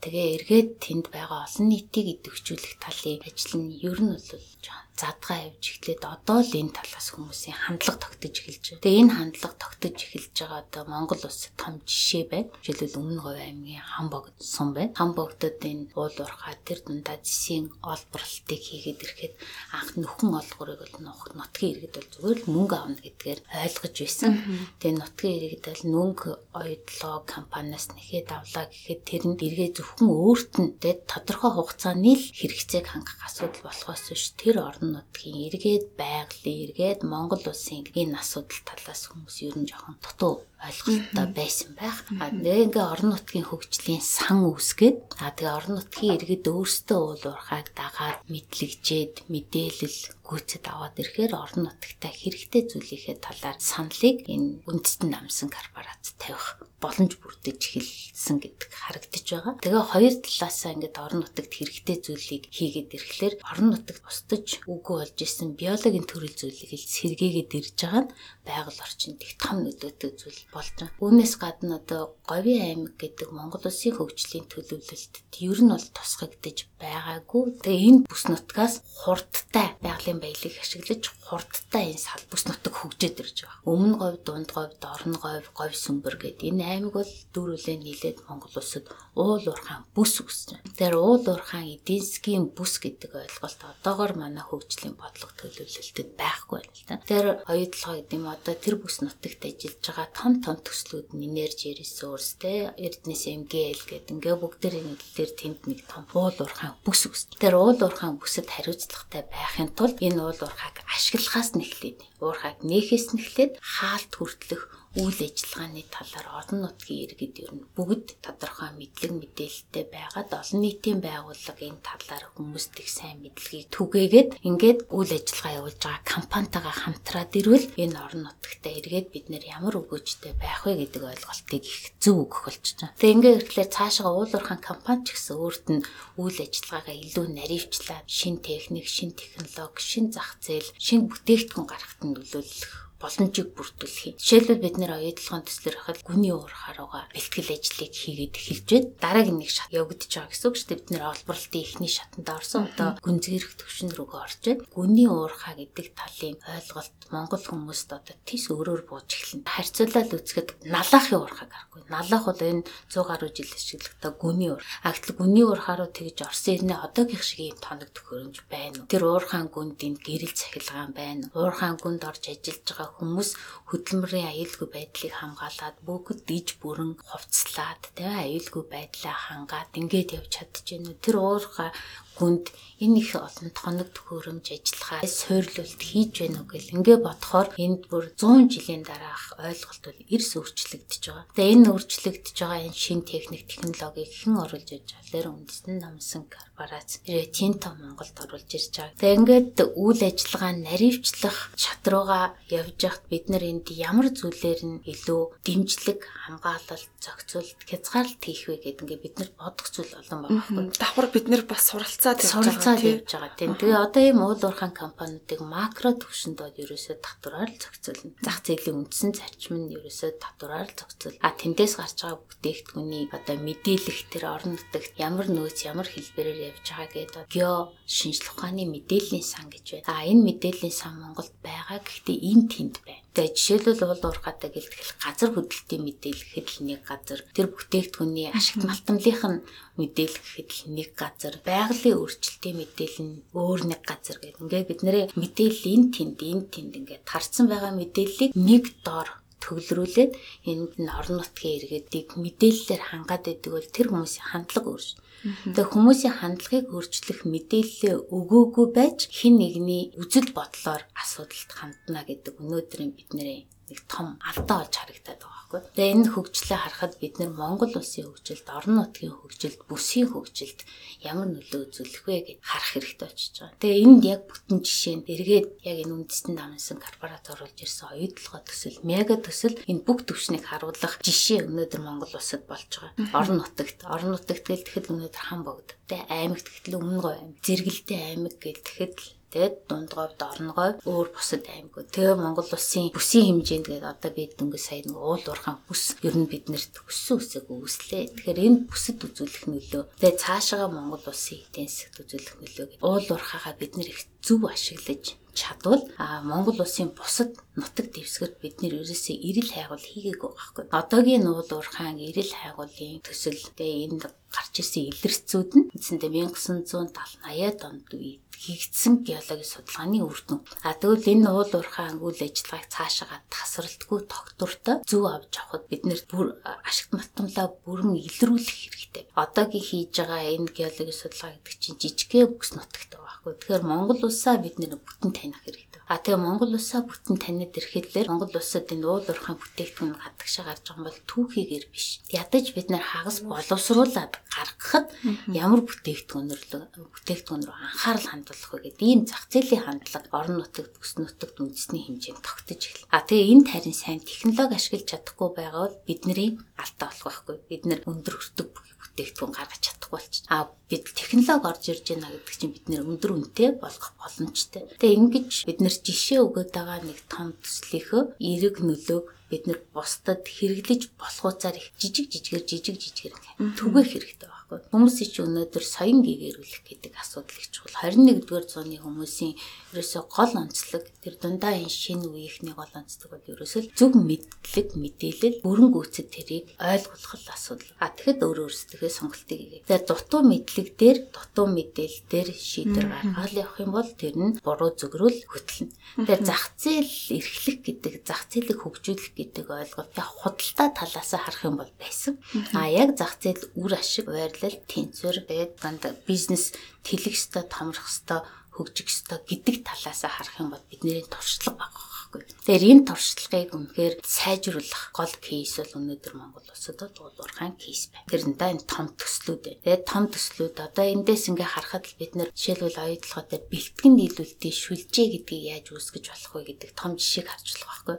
тэгээ 0.06 0.28
эргээд 0.38 0.70
тэнд 0.86 1.06
байгаа 1.10 1.40
олон 1.50 1.66
нийтийг 1.74 2.08
идэвхжүүлэх 2.14 2.74
талын 2.78 3.26
ажил 3.26 3.54
нь 3.58 3.74
ер 3.90 3.98
нь 4.06 4.14
бол 4.14 4.46
жоон 4.66 4.86
задгаа 4.96 5.52
явж 5.52 5.64
эхлээд 5.76 6.04
одоо 6.08 6.40
л 6.40 6.54
энэ 6.56 6.72
талаас 6.72 7.12
хүмүүсийн 7.12 7.52
хандлага 7.52 8.00
тогтож 8.00 8.36
эхэлж 8.40 8.64
байна. 8.64 8.84
Тэгээ 8.84 9.02
энэ 9.04 9.16
хандлага 9.20 9.56
тогтож 9.60 9.98
эхэлж 10.00 10.36
байгаа 10.40 10.60
одоо 10.64 10.84
Монгол 10.88 11.22
улсад 11.28 11.54
том 11.60 11.74
жишээ 11.84 12.24
байна. 12.32 12.50
Жишээлбэл 12.64 13.00
Өмнө 13.04 13.20
Говь 13.20 13.44
аймгийн 13.44 13.84
Хамбогд 13.84 14.36
сум 14.40 14.72
байна. 14.72 14.96
Хамбогдод 14.96 15.60
энэ 15.60 15.92
уул 16.00 16.16
уурхай 16.16 16.56
тэр 16.64 16.80
дундаа 16.88 17.20
зэсийн 17.20 17.76
олборлтыг 17.84 18.62
хийгээд 18.64 19.04
ирэхэд 19.04 19.34
анх 19.76 19.90
нөхөн 20.00 20.32
олгорыг 20.40 20.80
бол 20.80 20.96
нутгийн 21.04 21.72
иргэд 21.76 21.96
бол 22.00 22.10
зүгээр 22.16 22.40
л 22.40 22.52
мөнгө 22.56 22.76
авна 22.80 23.00
гэдгээр 23.04 23.40
ойлгож 23.52 23.96
байсан. 24.00 24.32
Тэгээ 24.80 24.96
нутгийн 24.96 25.36
иргэд 25.44 25.66
бол 25.68 25.84
мөнгө 25.92 26.32
оюутлоо 26.56 27.16
компаниас 27.28 27.92
нэхэд 27.92 28.32
авлаа 28.32 28.66
гэхэд 28.72 29.02
тэр 29.04 29.24
нь 29.28 29.36
эргээ 29.44 29.70
зөвхөн 29.96 30.12
өөрт 30.28 30.54
нь 30.62 30.72
тэ 30.80 31.04
тодорхой 31.10 31.52
хугацааны 31.56 32.14
л 32.16 32.26
хэрэгцээг 32.38 32.86
хангах 32.96 33.20
асуудал 33.28 33.64
болохоос 33.68 34.04
биш 34.12 34.26
тэр 34.40 34.60
орн 34.62 34.86
орон 34.86 35.02
нутгийн 35.02 35.48
эргээд 35.50 35.86
байгалийн 35.98 36.60
эргээд 36.70 37.00
Монгол 37.04 37.44
улсын 37.48 37.88
энэ 38.02 38.20
асуудал 38.22 38.62
талаас 38.68 39.02
хүмүүс 39.10 39.38
ер 39.48 39.56
нь 39.58 39.70
жоохон 39.70 39.98
дутуу 40.04 40.34
ойлголттой 40.62 41.28
байсан 41.34 41.72
байх. 41.80 41.98
А 42.20 42.30
нэг 42.30 42.70
ингээ 42.70 42.86
орон 42.94 43.10
нутгийн 43.14 43.48
хөгжлийн 43.50 44.04
сан 44.04 44.46
үүсгээд 44.52 45.00
а 45.24 45.32
тэгээ 45.34 45.58
орон 45.58 45.74
нутгийн 45.80 46.16
иргэд 46.18 46.46
өөрсдөө 46.46 47.00
уул 47.02 47.24
уурхайг 47.26 47.68
дагаад 47.74 48.20
мэдлэгжээд 48.30 49.16
мэдээлэл 49.32 50.00
гүйцэд 50.28 50.66
аваад 50.70 50.96
ирэхээр 51.02 51.34
орон 51.34 51.62
нутагтаа 51.66 52.12
хэрэгтэй 52.14 52.64
зүйлийнхээ 52.70 53.18
талаар 53.26 53.58
саналыг 53.62 54.18
энэ 54.28 54.50
үндэстэн 54.70 55.10
намсан 55.14 55.50
корпорац 55.54 56.14
тавих 56.22 56.60
боломж 56.86 57.14
бүрдэж 57.18 57.62
эхэлсэн 57.82 58.38
гэдэг 58.46 58.70
харагдаж 58.70 59.26
байгаа. 59.26 59.54
Тэгээ 59.58 59.84
хоёр 59.90 60.16
талаасаа 60.22 60.72
ингээд 60.78 60.96
орон 61.02 61.20
нутагт 61.26 61.54
хэрэгтэй 61.58 61.98
зүйлийг 62.06 62.44
хийгээд 62.54 62.90
ирэхлээр 62.94 63.36
орон 63.42 63.68
нутагт 63.74 64.06
устж 64.06 64.62
үгүй 64.70 64.96
болж 65.02 65.18
исэн 65.18 65.58
биологийн 65.58 66.06
төрөл 66.06 66.36
зүйлийг 66.38 66.72
л 66.78 66.94
сэргээгээд 66.94 67.52
ирж 67.58 67.74
байгаа 67.82 68.04
нь 68.06 68.14
байгаль 68.46 68.84
орчинд 68.86 69.20
их 69.26 69.34
том 69.42 69.66
нөлөөтэй 69.66 70.12
зүйл 70.14 70.42
болж 70.54 70.76
байгаа. 70.78 71.02
Үүнээс 71.02 71.34
гадна 71.42 71.82
одоо 71.82 72.14
Говийн 72.26 72.62
аймаг 72.66 72.98
гэдэг 72.98 73.30
Монгол 73.30 73.62
улсын 73.70 73.94
хөгжлийн 73.94 74.50
төлөвлөлтөд 74.50 75.30
ер 75.46 75.60
нь 75.62 75.70
бол 75.70 75.88
тусгагдж 75.94 76.66
байгаагүй. 76.82 77.62
Тэгээ 77.62 77.86
энэ 77.86 78.02
бүс 78.10 78.26
нутгаас 78.26 78.82
хурдтай 79.06 79.78
байгалийн 79.86 80.18
баялаг 80.18 80.58
ашиглаж 80.58 81.04
хурдтай 81.22 81.94
энэ 81.94 82.02
сал 82.02 82.26
бүс 82.26 82.50
нутаг 82.50 82.74
хөгжөөд 82.74 83.22
ирж 83.22 83.38
байгаа. 83.46 83.62
Өмнө 83.70 83.96
говь, 84.02 84.20
дунд 84.26 84.50
говь, 84.50 84.74
дорн 84.82 85.14
говь, 85.22 85.48
говь 85.54 85.78
сүмбэр 85.78 86.18
гэдэг 86.18 86.50
энэ 86.50 86.66
аймаг 86.66 86.94
бол 86.98 87.14
дөрвөлээ 87.30 87.78
нийлээд 87.78 88.18
Монгол 88.26 88.58
улсад 88.58 88.90
уул 89.14 89.46
уурхаан 89.46 89.86
бүс 89.94 90.18
үсэж 90.26 90.58
байна. 90.58 90.66
Тэгэхээр 90.66 90.96
уул 90.98 91.26
уурхаан 91.30 91.68
эдийн 91.78 92.02
засгийн 92.02 92.46
бүс 92.58 92.82
гэдэг 92.82 93.12
ойлголт 93.22 93.62
одоогор 93.70 94.18
манай 94.18 94.42
хөгжлийн 94.42 94.98
бодлого 94.98 95.34
төлөвлөлтөд 95.38 96.10
байхгүй 96.18 96.60
л 96.66 96.82
да. 96.90 96.98
Тэгэхээр 97.06 97.30
оюутлага 97.54 97.96
гэдэг 98.02 98.18
юм 98.18 98.28
одоо 98.34 98.56
тэр 98.58 98.76
бүс 98.82 98.96
нутагт 99.06 99.42
ажиллаж 99.46 99.84
байгаа 99.86 100.08
том 100.10 100.34
том 100.42 100.58
төслүүд 100.66 101.08
нь 101.14 101.26
энержи 101.30 101.70
ресурс 101.78 102.15
те 102.40 102.72
эрдэнэс 102.78 103.24
МГЛ 103.42 103.82
гэдэг 103.88 104.12
ингээ 104.14 104.36
бүгдээрийн 104.40 104.88
нийлэлээр 104.94 105.32
тэнд 105.36 105.60
нэг 105.68 105.80
том 105.90 106.04
уул 106.16 106.38
уурхаан 106.38 106.76
бүс 106.86 107.08
үсэж. 107.10 107.36
Тэгэхээр 107.40 107.56
уул 107.56 107.80
уурхаан 107.82 108.16
бүсэд 108.22 108.48
хариуцлагатай 108.52 109.24
байхын 109.28 109.70
тулд 109.76 109.98
энэ 110.00 110.22
уул 110.22 110.40
уурхааг 110.40 110.76
ашиглахаас 110.88 111.56
нэхлээд 111.56 112.00
уурхааг 112.24 112.64
нээхээс 112.64 113.16
нэхлээд 113.16 113.54
хаалт 113.60 114.12
хүртлэх 114.16 114.62
үйл 114.96 115.20
ажиллагааны 115.28 115.84
талаар 115.92 116.28
олон 116.40 116.60
нутгийн 116.64 117.04
иргэд 117.04 117.36
ер 117.44 117.52
нь 117.52 117.68
бүгд 117.76 118.16
тодорхой 118.24 118.72
мэдлэг 118.80 119.12
мэдээлэлтэй 119.12 119.86
байгаад 119.92 120.32
олон 120.40 120.60
нийтийн 120.64 121.00
байгууллага 121.04 121.64
энэ 121.68 121.84
талаар 121.84 122.26
хүмүүст 122.32 122.80
их 122.80 122.88
сайн 122.88 123.20
мэдлэгийг 123.20 123.68
түгээгээд 123.76 124.30
ингээд 124.48 124.80
үйл 124.96 125.12
ажиллагаа 125.20 125.58
явуулж 125.60 125.80
байгаа 125.84 126.04
компанитайгаа 126.16 126.76
хамтраад 126.80 127.32
ирвэл 127.36 127.68
энэ 127.76 128.00
орон 128.00 128.24
нутагтаа 128.24 128.72
эргээд 128.80 129.08
бид 129.12 129.26
нэр 129.28 129.44
ямар 129.44 129.76
өгөөжтэй 129.84 130.34
байх 130.40 130.64
вэ 130.64 130.72
гэдэг 130.80 131.04
ойлголтыг 131.12 131.64
их 131.68 131.92
зөв 132.00 132.16
өгөх 132.24 132.42
болчихж 132.48 132.80
байгаа. 132.80 132.96
Тэгээ 132.96 133.16
ингээд 133.20 133.36
ирэхлээр 133.36 133.70
цаашаа 133.76 134.10
уулуурхан 134.16 134.60
компани 134.64 135.04
ч 135.04 135.08
гэсэн 135.12 135.36
өөрт 135.36 135.66
нь 135.76 135.86
үйл 136.24 136.38
ажиллагаагаа 136.40 136.96
илүү 137.04 137.26
наривчлаад 137.36 138.08
шин 138.08 138.40
техник, 138.40 138.88
шин 138.88 139.12
технологи, 139.12 139.84
шин 139.84 140.08
зах 140.16 140.40
зээл, 140.40 140.72
шин 140.80 141.12
бүтээгдэхүүн 141.12 141.68
гаргахад 141.68 142.02
нөлөөлөх 142.08 142.85
боломжийг 143.02 143.50
бүрдүүлэх 143.56 144.04
юм. 144.10 144.16
Жишээлбэл 144.20 144.64
бид 144.64 144.76
нэр 144.80 144.92
оюутлогын 144.98 145.46
төслөр 145.46 145.76
хахад 145.76 146.00
гүний 146.08 146.34
уур 146.34 146.54
харууга 146.54 147.06
бэлтгэл 147.12 147.56
ажлыг 147.56 147.92
хийгээд 147.92 148.34
эхэлжээд 148.40 148.86
дараагийн 149.04 149.40
нэг 149.42 149.52
шат 149.52 149.72
явагдаж 149.76 150.12
байгаа 150.12 150.32
гэсэн 150.32 150.48
үг 150.50 150.56
шүү 150.56 150.68
дээ. 150.70 150.80
Бид 150.80 150.92
нэр 150.96 151.04
олборлтын 151.12 151.64
эхний 151.66 151.92
шатанд 151.92 152.28
орсон 152.32 152.64
одоо 152.72 152.90
гүнзгийрэх 153.04 153.54
төвшин 153.60 153.92
рүүгээ 153.94 154.22
орчээд 154.26 154.60
гүний 154.72 155.08
уурхаа 155.12 155.54
гэдэг 155.60 155.88
талын 155.94 156.38
ойлголт 156.48 156.96
Монгол 157.14 157.44
хүмүүст 157.46 157.90
одоо 157.94 158.16
тис 158.26 158.50
өрөөр 158.50 158.90
бууж 158.90 159.06
эхэлнэ. 159.14 159.46
Харьцуулаад 159.46 160.10
үзэхэд 160.10 160.50
налаахын 160.66 161.22
уурхаг 161.22 161.52
аргагүй. 161.54 161.82
Налаах 161.86 162.26
бол 162.26 162.42
энэ 162.42 162.66
100 162.90 163.06
гаруй 163.06 163.30
жил 163.30 163.52
ашиглагдаг 163.54 164.14
гүний 164.18 164.50
уур. 164.50 164.64
Агтл 164.82 165.14
гүний 165.14 165.46
уурхааруу 165.46 165.90
тэгж 165.94 166.26
орсон 166.26 166.54
ирнэ 166.58 166.76
одоогийн 166.82 167.22
шиг 167.22 167.40
юм 167.54 167.60
тоног 167.62 167.94
төхөөрөмж 167.94 168.38
байна 168.50 168.78
уу? 168.82 168.90
Тэр 168.90 169.04
уурхаан 169.06 169.48
гүнд 169.54 169.78
энэ 169.86 170.02
гэрэл 170.02 170.34
цахилгаан 170.34 170.92
байна. 170.98 171.30
Уурхаан 171.38 171.78
гүнд 171.78 172.02
орж 172.10 172.24
ажиллаж 172.26 172.66
байгаа 172.66 172.85
хүмүүс 172.94 173.30
хөдөлмөрийн 173.70 174.30
аюулгүй 174.32 174.70
байдлыг 174.72 175.14
хамгаалаад 175.18 175.78
бүгд 175.88 176.20
диж 176.30 176.48
бүрэн 176.62 176.92
хувцлаад 177.10 177.82
тэ 177.98 178.06
аюулгүй 178.06 178.64
байдлаа 178.70 179.16
хангаад 179.26 179.72
ингээд 179.80 180.16
явж 180.18 180.30
чадчихэв. 180.36 181.02
Тэр 181.04 181.16
уурхаа 181.20 181.70
гүнд 182.16 182.46
энэ 182.80 183.00
их 183.00 183.16
олон 183.16 183.50
тоног 183.56 183.90
төхөөрөмж 183.96 184.46
ажиллахаа 184.52 185.04
сойрлуулт 185.08 185.80
хийж 185.80 186.12
байна 186.20 186.44
уу 186.44 186.48
гэл 186.52 186.76
ингээ 186.76 187.00
бодохоор 187.04 187.48
энд 187.56 187.82
бүр 187.92 188.12
100 188.20 188.52
жилийн 188.52 188.84
дараах 188.84 189.36
ойлголт 189.40 189.84
бол 189.84 190.00
эрс 190.12 190.32
өөрчлөгдөж 190.36 191.04
байгаа. 191.08 191.28
Тэгээ 191.36 191.54
энэ 191.56 191.72
өөрчлөгдөж 191.72 192.36
байгаа 192.36 192.60
энэ 192.68 192.76
шин 192.76 193.02
техник 193.08 193.44
технологиг 193.48 194.12
хэн 194.12 194.36
оруулж 194.44 194.70
иж 194.76 194.88
байгаа? 194.92 195.12
Лэр 195.12 195.28
үндэстэн 195.32 195.76
намсан 195.80 196.24
корпорац 196.28 196.90
Тинто 197.36 197.70
Монголд 197.80 198.18
оруулж 198.24 198.50
ирж 198.52 198.74
байгаа. 198.76 199.00
Тэгээ 199.00 199.18
ингээд 199.20 199.58
үйл 199.76 200.02
ажиллагаа 200.04 200.54
наривчлах 200.56 201.38
шатрууга 201.56 202.36
явж 202.52 202.80
яхад 202.80 203.06
бид 203.12 203.26
нар 203.32 203.44
энд 203.44 203.68
ямар 203.72 204.08
зүйлээр 204.12 204.62
нь 204.68 204.84
илүү 204.84 205.22
дэмжлэг 205.48 206.00
хамгаалалт 206.04 206.92
зохицуулт 207.00 207.60
хязгаарлалт 207.64 208.24
хийх 208.24 208.44
вэ 208.48 208.56
гэдэг 208.60 208.84
ингээ 208.84 209.04
бид 209.04 209.16
нар 209.20 209.32
бодох 209.40 209.68
зүйл 209.72 209.94
олон 210.00 210.20
байхгүй. 210.24 210.64
Давхар 210.76 211.08
бид 211.12 211.28
нар 211.32 211.44
бас 211.48 211.72
суралц 211.72 212.05
суралцаад 212.14 212.82
явж 212.86 213.10
байгаа 213.10 213.34
тийм. 213.34 213.58
Тэгээ 213.58 213.82
одоо 213.82 214.04
ийм 214.06 214.20
уул 214.22 214.38
уурхайн 214.38 214.74
компаниудыг 214.78 215.42
макро 215.42 215.98
төвшөнд 215.98 216.38
бол 216.38 216.54
ерөөсөө 216.54 217.02
татвараар 217.02 217.50
л 217.50 217.58
зохицуулна. 217.58 218.14
Зах 218.22 218.40
зээлийн 218.46 218.80
үндсэн 218.86 219.12
зарчим 219.18 219.56
нь 219.66 219.74
ерөөсөө 219.74 220.12
татвараар 220.22 220.70
л 220.70 220.78
зохицуул. 220.78 221.18
А 221.26 221.34
тэндээс 221.34 221.74
гарч 221.82 221.98
байгаа 222.06 222.22
бүтээгдэхүүний 222.22 223.04
одоо 223.10 223.36
мэдээлэх 223.42 224.00
тэр 224.14 224.24
орон 224.30 224.54
нутагт 224.54 224.94
ямар 225.02 225.28
нөөц 225.34 225.60
ямар 225.66 225.88
хэлбэрээр 225.90 226.54
явж 226.54 226.66
байгаа 226.70 226.90
гэдэг 226.94 227.26
гео 227.34 227.74
шинжлэх 227.90 228.38
ухааны 228.38 228.70
мэдээллийн 228.70 229.26
сан 229.26 229.50
гэж 229.50 229.66
байна. 229.82 229.90
А 229.90 230.06
энэ 230.06 230.26
мэдээллийн 230.30 230.76
сан 230.76 230.94
Монголд 231.02 231.34
байгаа 231.42 231.82
гэхдээ 231.82 232.18
энэ 232.22 232.46
тэнд 232.54 232.78
байна. 232.86 233.05
Тэгээ 233.16 233.32
жишээлбэл 233.32 233.88
уул 233.88 234.04
уурхаатай 234.12 234.50
гэлтгэл 234.52 234.94
газар 235.00 235.30
хөдлөлтийн 235.32 235.84
мэдээлэхэд 235.88 236.48
л 236.52 236.60
нэг 236.68 236.82
газар 236.84 237.20
тэр 237.32 237.48
бүтээгдэхүүний 237.48 238.28
ашигт 238.36 238.68
малтамлынх 238.68 239.24
нь 239.32 239.46
мэдээлэхэд 239.80 240.50
л 240.52 240.62
нэг 240.76 240.90
газар 241.00 241.36
байгалийн 241.48 241.96
өөрчлөлтийн 241.96 242.60
мэдээлэл 242.60 243.08
нь 243.08 243.16
өөр 243.32 243.62
нэг 243.72 243.82
газар 243.88 244.18
гэдэг. 244.20 244.44
Ингээд 244.44 244.68
бид 244.68 244.82
нэрээ 244.84 245.06
мэдээлэл 245.16 245.64
энэ 245.64 245.88
тэнд 245.96 246.20
энэ 246.20 246.46
тэнд 246.52 246.74
ингээд 246.76 247.04
тарцсан 247.08 247.48
байгаа 247.48 247.72
мэдээллийг 247.72 248.32
нэг 248.36 248.64
доор 248.84 249.10
төвлөрүүлээд 249.46 250.12
энд 250.52 250.74
нь 250.82 250.92
орон 251.00 251.22
нутгийн 251.22 251.56
иргэдийг 251.62 252.08
мэдээллээр 252.18 252.84
хангаад 252.90 253.24
байдаг 253.30 253.52
бол 253.54 253.70
тэр 253.76 253.88
хүмүүсийн 253.94 254.28
хандлага 254.28 254.70
өөрчлө. 254.74 255.05
Тэгээ 255.26 255.72
хүмүүсийн 255.74 256.16
хандлагыг 256.22 256.70
өөрчлөх 256.70 257.26
мэдээлэл 257.26 258.06
өгөөгүй 258.14 258.68
байж 258.78 259.10
хин 259.10 259.42
нэгний 259.42 259.84
үзэл 259.98 260.30
бодлоор 260.38 260.86
асуудалд 260.94 261.50
хандна 261.50 262.06
гэдэг 262.06 262.38
өнөөдрийн 262.38 262.94
бидний 262.94 263.50
нэг 263.70 263.80
том 263.90 264.18
алдаа 264.22 264.64
болж 264.64 264.76
харагдаад 264.78 265.22
байгаа 265.22 265.46
байхгүй. 265.46 265.62
Тэгээ 265.76 265.94
энэ 265.96 266.12
хөгжлөө 266.14 266.60
харахад 266.60 266.94
бид 267.00 267.16
нар 267.20 267.32
Монгол 267.34 267.74
улсын 267.78 268.06
хөгжилд, 268.10 268.48
орон 268.50 268.76
нутгийн 268.82 269.14
хөгжилд, 269.16 269.60
бүсийн 269.70 270.08
хөгжилд 270.12 270.60
ямар 271.06 271.28
нөлөө 271.30 271.62
үзүүлэх 271.70 272.04
вэ 272.06 272.16
гэж 272.26 272.38
харах 272.42 272.70
хэрэгтэй 272.74 273.08
болчихж 273.08 273.36
байгаа. 273.40 273.62
Тэгээ 273.62 273.84
энд 273.86 274.02
яг 274.06 274.22
бүтэн 274.26 274.60
жишээ 274.66 274.96
нь 275.00 275.08
эргээд 275.10 275.48
яг 275.66 275.78
энэ 275.86 275.94
үндэстэн 275.96 276.34
намсан 276.36 276.78
корпорац 276.82 277.26
оруулж 277.30 277.58
ирсэн 277.62 277.88
оюутлогоо 277.94 278.42
төсөл, 278.46 278.78
мега 278.84 279.16
төсөл 279.22 279.56
энэ 279.70 279.86
бүх 279.86 280.00
төвшнийг 280.06 280.46
харуулах 280.46 280.94
жишээ 281.06 281.46
өнөөдөр 281.46 281.82
Монгол 281.82 282.14
улсад 282.18 282.44
болж 282.50 282.70
байгаа. 282.70 282.94
Орон 283.14 283.38
нутагт, 283.42 283.80
орон 283.86 284.12
нутагт 284.18 284.46
гэлтэхэд 284.50 284.90
өнөөдөр 284.92 285.24
хам 285.30 285.42
богд. 285.46 285.78
Тэгээ 285.86 286.10
аймагт 286.10 286.48
гэтэл 286.50 286.80
өмнө 286.82 287.02
гой 287.02 287.16
аймаг, 287.22 287.38
зэрэгэлдээ 287.46 288.02
аймаг 288.10 288.36
гэлтэхэд 288.42 288.98
Тэгээд 289.32 289.56
дундговь, 289.68 290.16
дорногой 290.22 290.72
өөр 290.86 291.08
бусад 291.12 291.44
аймагуд. 291.50 291.92
Тэгээ 291.92 292.16
Монгол 292.16 292.50
улсын 292.50 292.94
бүсийн 292.96 293.42
хэмжээнд 293.42 293.68
тэгээд 293.68 293.92
одоо 293.92 294.12
бид 294.16 294.32
дөнгөж 294.40 294.62
сая 294.64 294.82
нэг 294.86 294.96
уул 294.96 295.26
уурхаан 295.26 295.60
бүс 295.68 295.98
ер 296.08 296.16
нь 296.16 296.30
биднэрт 296.30 296.74
өссөн 296.88 297.20
үсэг 297.20 297.46
үүслээ. 297.52 298.16
Тэгэхээр 298.16 298.40
энэ 298.46 298.60
бүсэд 298.72 299.00
үзүүлэх 299.04 299.44
нөлөө. 299.52 299.84
Тэгээд 300.00 300.22
цаашаа 300.24 300.72
Монгол 300.72 301.04
улсын 301.04 301.44
эдийн 301.44 301.68
засгт 301.68 302.00
үзүүлэх 302.06 302.36
нөлөө. 302.40 302.68
Уул 302.80 303.08
уурхаагаа 303.12 303.56
бид 303.60 303.74
нэр 303.76 303.92
их 303.92 304.02
зөв 304.24 304.42
ашиглаж 304.48 305.20
чадвал 305.36 305.84
а 305.98 306.22
Монгол 306.24 306.62
улсын 306.64 306.90
бусад 306.96 307.36
нутаг 307.60 307.92
дэвсгэр 307.92 308.40
бид 308.42 308.56
нэр 308.64 308.80
ерөөсөө 308.80 309.16
ирэл 309.30 309.52
хайгуул 309.52 309.86
хийгээгүй 309.92 310.32
байхгүй. 310.32 310.64
Одоогийн 310.72 311.24
нуул 311.28 311.50
уурхаан 311.52 312.00
ирэл 312.00 312.32
хайгуулын 312.32 313.04
төсөл 313.04 313.44
тэгээ 313.60 313.84
энд 313.86 314.04
гарч 314.36 314.54
ирсэн 314.60 314.84
илэрцүүд 314.92 315.52
нь 315.56 315.70
эцэндээ 315.78 316.12
1970 316.28 316.92
80-аад 316.92 317.60
онд 317.64 317.90
үед 317.96 318.26
хийгдсэн 318.36 319.08
геологийн 319.08 319.48
судалгааны 319.48 320.00
үр 320.04 320.20
дүн. 320.28 320.42
А 320.68 320.76
тэгвэл 320.76 321.08
энэ 321.08 321.30
уул 321.32 321.52
уурхай 321.56 321.88
ангуул 321.90 322.20
ажиллагааг 322.20 322.68
цаашаа 322.70 323.24
тасралтгүй 323.32 324.00
тогтвортой 324.12 324.78
зөв 324.84 325.04
авч 325.08 325.34
авахд 325.40 325.66
бид 325.72 325.84
нэр 325.88 326.02
бүр 326.12 326.28
ашигт 326.68 326.92
матамлаа 326.94 327.48
бүрэн 327.64 327.96
илрүүлэх 327.96 328.60
хэрэгтэй. 328.60 329.04
Одоогийн 329.16 329.66
хийж 329.66 329.94
байгаа 329.98 330.22
энэ 330.36 330.52
геологийн 330.52 331.00
судалгаа 331.00 331.32
гэдэг 331.34 331.56
чинь 331.64 331.80
жижигхэн 331.82 332.36
бүс 332.36 332.52
нутагт 332.54 332.92
байхгүй. 333.00 333.34
Тэгэхээр 333.40 333.64
Монгол 333.66 334.02
улсаа 334.06 334.36
бид 334.38 334.60
нэр 334.60 334.78
бүтэн 334.78 335.12
таних 335.16 335.42
хэрэгтэй. 335.42 335.65
А 335.86 336.02
тэгээ 336.02 336.18
Монгол 336.18 336.58
улсаа 336.58 336.82
бүтэн 336.82 337.22
таниад 337.22 337.54
ирэхлээр 337.54 338.10
Монгол 338.10 338.34
улсад 338.34 338.66
энэ 338.74 338.90
уул 338.90 339.06
уурхайн 339.06 339.38
бүтээгдэхүүн 339.38 339.94
гадагшаа 340.02 340.46
гарч 340.50 340.66
байгаа 340.66 340.86
бол 340.90 341.02
түүхийгээр 341.06 341.66
биш. 341.70 342.02
Ядаж 342.10 342.46
бид 342.58 342.74
нэр 342.74 342.82
хагас 342.82 343.22
боловсруулад 343.22 344.14
гаргахад 344.34 344.88
ямар 345.30 345.62
бүтээгдэхүүнөр 345.62 346.42
бүтээгдэхүүн 346.90 347.44
рүү 347.46 347.58
анхаарал 347.70 348.08
хандуулах 348.10 348.50
вэ 348.50 348.60
гэдэг 348.66 348.82
ийм 348.82 349.02
зах 349.06 349.30
зээлийн 349.30 349.62
хандлага 349.62 350.10
орон 350.10 350.36
нутагт 350.42 350.74
бүс 350.82 350.94
нутагт 350.98 351.38
үндэсний 351.38 351.82
хэмжээнд 351.86 352.26
тогтож 352.26 352.62
эхэлнэ. 352.66 352.90
А 352.90 353.06
тэгээ 353.06 353.30
энэ 353.30 353.46
тарин 353.46 353.78
сайн 353.78 354.02
технологи 354.02 354.58
ашиглаж 354.58 354.90
чадахгүй 354.90 355.30
байгаа 355.38 355.62
бол 355.70 355.78
бидний 355.86 356.30
алдаа 356.58 356.90
болох 356.90 357.06
байхгүй. 357.06 357.38
Бид 357.46 357.64
нэр 357.70 357.82
өндөр 357.86 358.16
өртөг 358.18 358.50
бүтээгдэхүүн 358.58 359.34
гаргаж 359.38 359.62
чадахгүй 359.62 360.02
болчих. 360.02 360.26
А 360.34 360.50
бид 360.70 360.86
технологи 360.98 361.46
орж 361.52 361.64
ирж 361.70 361.86
байна 361.94 362.10
гэдэг 362.10 362.36
чинь 362.40 362.54
бид 362.56 362.66
нэр 362.70 362.84
өндөр 362.90 363.12
үнэтэй 363.14 363.50
болгох 363.62 363.94
боломжтой. 364.02 364.66
Тэгээ 364.82 364.98
ингэж 364.98 365.32
бид 365.46 365.60
нэр 365.62 365.76
жишээ 365.86 366.20
өгöd 366.26 366.50
байгаа 366.56 366.80
нэг 366.82 367.00
том 367.06 367.38
төслийнхөө 367.44 368.18
эерэг 368.18 368.56
нөлөөг 368.66 369.06
бид 369.30 369.44
нэр 369.50 369.60
бусдад 369.74 370.24
хэрэглэж 370.26 370.94
болохуцаар 371.02 371.58
их 371.58 371.74
жижиг 371.82 372.14
жижигээр 372.14 372.46
жижиг 372.46 372.78
жижигээр 372.78 373.16
түгээх 373.58 373.90
хэрэгтэй 373.94 374.30
байхгүй. 374.30 374.60
Хүмүүсийн 374.70 375.10
чи 375.10 375.20
өнөөдөр 375.26 375.66
соён 375.66 376.00
гэгэрүүлэх 376.06 376.62
гэдэг 376.62 376.94
асуудал 376.94 377.42
их 377.42 377.50
чухал. 377.50 377.75
21-р 377.86 378.46
зууны 378.50 378.78
хүмүүсийн 378.82 379.38
ерөөсөө 379.76 380.04
гол 380.10 380.34
онцлог 380.42 380.84
тэр 381.04 381.16
дундаа 381.22 381.54
энэ 381.54 381.70
шинэ 381.70 382.10
үеийнхний 382.10 382.56
гол 382.58 382.74
онцлог 382.74 383.14
бол 383.14 383.32
ерөөсөө 383.38 383.78
зөв 383.78 383.92
мэдлэг 383.94 384.68
мэдээлэл 384.74 385.44
бүрэн 385.46 385.70
гүйцэд 385.70 386.08
тэрийг 386.10 386.46
ойлгох 386.58 387.16
асуудал. 387.36 387.72
А 387.84 387.92
тэгэхэд 387.92 388.24
өөр 388.24 388.40
өөрсдөө 388.48 388.90
сонголтыг 388.90 389.40
хийгээ. 389.40 389.62
Тэгэхээр 389.68 389.84
дутуу 389.86 390.22
мэдлэг 390.24 390.68
дээр 390.80 390.98
дутуу 391.12 391.48
мэдээлэл 391.52 392.04
дээр 392.10 392.30
шийдвэр 392.32 392.88
гаргаад 392.90 393.34
явах 393.36 393.60
юм 393.60 393.72
бол 393.76 393.92
тэр 393.92 394.16
нь 394.16 394.38
буруу 394.40 394.72
зөвгөрөл 394.74 395.22
хөтлөнө. 395.28 395.76
Тэгэхээр 396.00 396.24
зах 396.24 396.46
зээл 396.56 396.94
эрхлэх 397.20 397.58
гэдэг 397.62 397.94
зах 398.08 398.24
зээлийг 398.32 398.60
хөгжүүлэх 398.64 399.12
гэдэг 399.14 399.46
ойлголт 399.46 399.94
яг 400.00 400.10
худалдаа 400.24 400.70
талаас 400.72 401.12
харах 401.14 401.44
юм 401.44 401.56
бол 401.60 401.74
байсан. 401.78 402.16
А 402.56 402.72
яг 402.72 402.96
зах 402.96 403.20
зээл 403.20 403.44
үр 403.60 403.74
ашиг 403.76 404.08
байрлал 404.08 404.58
тэнцвэр 404.66 405.28
тэгээд 405.28 405.54
дандаа 405.60 405.94
бизнес 406.08 406.56
тэлэх 406.86 407.18
ёстой 407.18 407.44
томрох 407.54 407.88
ёстой 407.90 408.22
хөгжих 408.56 408.88
ёстой 408.94 409.20
гэдэг 409.30 409.56
талаас 409.68 410.02
харах 410.06 410.36
юм 410.40 410.48
бол 410.54 410.64
бидний 410.70 411.04
туршлага 411.14 411.58
байгаа 411.60 411.95
байхгүй. 412.16 412.36
Тэгэхээр 412.46 412.66
энэ 412.72 412.84
туршлагыг 412.88 413.52
үнэхээр 413.56 413.96
сайжруулах 414.06 414.84
гол 414.96 415.16
кейс 415.20 415.54
бол 415.60 415.74
өнөөдөр 415.82 416.14
Монгол 416.16 416.48
улсад 416.48 416.80
бол 416.80 417.18
ургаан 417.20 417.56
кейс 417.60 417.92
байна. 417.92 418.08
Тэрнээ 418.12 418.52
энэ 418.56 418.64
том 418.70 418.88
төслүүд 418.96 419.42
байна. 419.44 419.62
Тэгээд 419.66 419.84
том 419.86 420.06
төслүүд 420.08 420.56
одоо 420.62 420.86
эндээс 420.86 421.24
ингээ 421.30 421.50
харахад 421.52 421.86
л 421.90 422.00
бид 422.00 422.14
нэр 422.16 422.30
жишээлбэл 422.32 422.84
оюутлогоо 422.86 423.24
дээр 423.28 423.44
бэлтгэн 423.52 423.94
нийлүүлэлтийн 423.96 424.56
шүлжээ 424.56 425.08
гэдгийг 425.12 425.44
яаж 425.52 425.66
үүсгэж 425.76 426.06
болох 426.10 426.34
вэ 426.36 426.44
гэдэг 426.56 426.72
том 426.78 426.92
жишээг 426.96 427.28
харж 427.28 427.48
болох 427.56 427.84
байхгүй. 427.86 427.98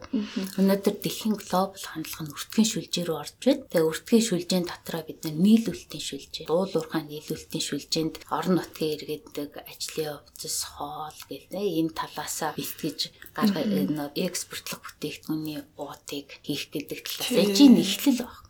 Өнөөдөр 0.61 0.97
дэлхийн 1.03 1.37
глобал 1.37 1.85
хандлага 1.85 2.23
нь 2.25 2.35
өртгөн 2.35 2.67
шүлжээ 2.67 3.05
рүү 3.07 3.19
орж 3.21 3.35
байна. 3.45 3.67
Тэгээд 3.67 3.89
өртгөн 3.91 4.23
шүлжээний 4.27 4.69
дотроо 4.71 5.03
бид 5.05 5.21
нийлүүлэлтийн 5.27 6.05
шүлжээ, 6.07 6.47
дуул 6.49 6.73
уурхайн 6.75 7.07
нийлүүлэлтийн 7.11 7.65
шүлжээнд 7.67 8.15
орон 8.31 8.55
нутгийн 8.59 8.95
иргэдэг 8.97 9.53
ажлын 9.67 10.23
хувцас, 10.23 10.59
хоол 10.77 11.21
гэх 11.29 11.45
энэ 11.53 11.93
талаасаа 11.97 12.51
бэлтгэж 12.57 13.01
гаргаж 13.37 13.67
экспортлох 14.15 14.81
бүтээгдэхүүний 14.85 15.61
уутыг 15.81 16.29
хийх 16.47 16.71
гэдэг 16.71 16.99
талаас 17.03 17.35
эжийн 17.35 17.75
эхлэл 17.83 18.23
баг. 18.23 18.47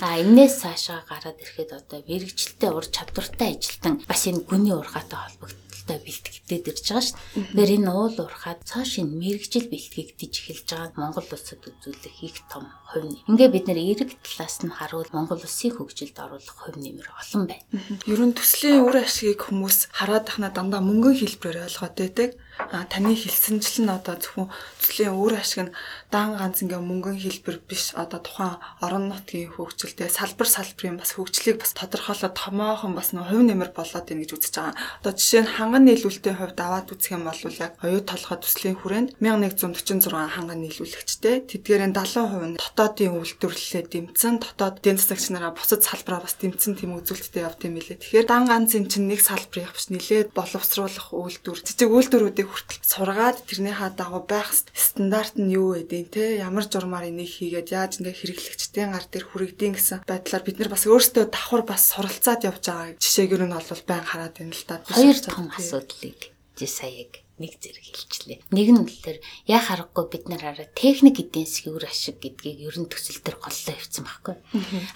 А 0.00 0.16
энээс 0.22 0.64
цаашаа 0.64 1.04
гараад 1.04 1.38
ирэхэд 1.42 1.70
одоо 1.76 2.00
мэрэгчлээ 2.08 2.70
ур 2.72 2.86
чадвартай 2.88 3.54
ажилтан 3.54 4.00
бас 4.08 4.22
энэ 4.24 4.46
гүний 4.48 4.72
урхаатай 4.72 5.20
холбогдолтой 5.20 5.98
бэлтгэгдээд 6.00 6.64
ирж 6.72 6.86
байгаа 6.88 7.04
шүү 7.04 7.16
дээ. 7.20 7.44
Тэгэхээр 7.44 7.74
энэ 7.76 7.90
уул 7.92 8.16
урхаад 8.24 8.60
цааш 8.64 8.92
энэ 9.04 9.18
мэрэгжил 9.20 9.66
бэлтгэгдэж 9.68 10.32
эхэлж 10.40 10.68
байгаа 10.72 10.96
Монгол 10.96 11.28
улсад 11.28 11.60
үзүүлэх 11.60 12.18
их 12.24 12.36
том 12.48 12.64
хувь. 12.88 13.20
Ингээ 13.28 13.50
бид 13.52 13.66
нэр 13.68 13.80
эрэг 13.84 14.10
талаас 14.24 14.56
нь 14.64 14.72
харуул 14.72 15.10
Монгол 15.12 15.44
улсыг 15.44 15.76
хөгжилд 15.76 16.16
оруулах 16.16 16.56
хувь 16.56 16.80
нэмэр 16.80 17.08
олон 17.20 17.44
байна. 17.44 17.64
Ер 18.08 18.20
нь 18.24 18.32
төслийн 18.32 18.80
үр 18.80 18.96
ашгийг 19.04 19.44
хүмүүс 19.44 19.92
хараад 19.92 20.24
тахна 20.24 20.48
дандаа 20.48 20.80
мөнгөн 20.80 21.20
хэлбэрээр 21.20 21.68
ойлгоод 21.68 21.96
байдаг 22.00 22.30
таны 22.68 23.14
хэлсэнчл 23.16 23.86
нь 23.86 23.94
одоо 23.94 24.20
зөвхөн 24.20 24.52
төслийн 24.82 25.14
өөр 25.16 25.40
ашиг 25.40 25.70
нь 25.70 25.74
дан 26.12 26.36
ганц 26.36 26.60
ингээ 26.60 26.82
мөнгөн 26.82 27.16
хэлбэр 27.22 27.62
биш 27.64 27.94
одоо 27.94 28.20
тухайн 28.20 28.58
орон 28.82 29.08
нутгийн 29.08 29.54
хөгжилтэй 29.54 30.10
салбар 30.10 30.48
салбарын 30.50 30.98
бас 30.98 31.14
хөгжлийг 31.14 31.62
бас 31.62 31.72
тодорхойлоод 31.78 32.34
томоохон 32.34 32.92
бас 32.98 33.14
нөө 33.14 33.24
хувь 33.30 33.46
нэмэр 33.46 33.70
болоод 33.70 34.10
ийн 34.10 34.20
гэж 34.26 34.30
үзэж 34.34 34.54
байгаа. 34.58 34.74
Одоо 35.00 35.12
жишээ 35.14 35.42
нь 35.46 35.54
ханган 35.54 35.84
нийлүүлэлтийн 35.86 36.38
хувьд 36.42 36.58
аваад 36.58 36.90
үзэх 36.90 37.14
юм 37.14 37.24
бол 37.24 37.40
яг 37.40 37.72
оюу 37.80 38.02
толгой 38.02 38.38
төслийн 38.42 38.76
хүрээнд 38.82 39.10
1146 39.22 40.10
ханган 40.10 40.60
нийлүүлэгчтэй 40.66 41.36
тэдгээрийн 41.46 41.94
70% 41.94 42.54
нь 42.54 42.58
дотоодын 42.58 43.14
үйлдвэрлэлээ 43.14 43.84
дэмцэн 43.86 44.34
дотоод 44.42 44.80
эдийн 44.80 44.98
засагч 44.98 45.30
нараа 45.30 45.54
бусад 45.54 45.86
салбараа 45.86 46.26
бас 46.26 46.34
дэмцэн 46.40 46.74
тийм 46.74 46.98
үзүүлэлттэй 46.98 47.46
явд 47.46 47.62
юм 47.62 47.78
билээ. 47.78 48.02
Тэгэхээр 48.02 48.26
дан 48.26 48.44
ганцын 48.50 48.90
чинь 48.90 49.06
нэг 49.06 49.22
салбарыг 49.22 49.70
биш 49.70 49.86
нилээд 49.94 50.34
боловсруулах 50.34 51.14
үйлдвэр 51.14 51.62
жижиг 51.62 51.90
үйлдвэрүүдийг 51.94 52.48
хүртэл 52.50 52.82
сургаад 52.82 53.38
тэрнийхээ 53.46 53.90
дагуу 53.94 54.22
байх 54.26 54.50
стандарт 54.74 55.38
нь 55.38 55.54
юу 55.54 55.78
вэ 55.78 55.86
те 56.10 56.42
ямар 56.42 56.66
журмаар 56.66 57.08
энийг 57.08 57.30
хийгээд 57.30 57.68
яаж 57.70 57.92
ингээ 58.02 58.18
хэрэглэгчдийн 58.18 58.90
гар 58.92 59.06
дээр 59.06 59.24
хүрэгдэе 59.30 59.70
гэсэн 59.78 59.98
байдлаар 60.04 60.42
бид 60.44 60.56
нар 60.58 60.70
бас 60.74 60.84
өөрсдөө 60.90 61.24
давхар 61.30 61.62
бас 61.62 61.82
суралцаад 61.94 62.44
явж 62.50 62.64
байгаа 62.66 62.98
жишээгээр 62.98 63.42
нь 63.46 63.54
бол 63.54 63.82
байн 63.86 64.04
хараад 64.04 64.34
байна 64.34 64.54
л 64.54 64.64
да. 64.66 64.82
Хоёр 64.90 65.18
том 65.22 65.46
асуудлыг 65.54 66.20
жи 66.58 66.66
саяг 66.66 67.22
нэг 67.40 67.56
зэрэг 67.56 67.86
хэлчлээ. 67.88 68.38
Нэг 68.52 68.68
нь 68.68 68.80
үлээр 68.84 69.18
яа 69.48 69.60
харахгүй 69.64 70.04
бид 70.12 70.24
нар 70.28 70.44
хараа 70.44 70.68
техник 70.76 71.16
эдийн 71.16 71.48
засгийн 71.48 71.74
үр 71.74 71.88
ашиг 71.88 72.20
гэдгийг 72.20 72.68
ер 72.68 72.76
нь 72.76 72.86
төсөл 72.92 73.24
төр 73.24 73.40
голлоо 73.40 73.72
явцсан 73.72 74.04
байхгүй. 74.04 74.36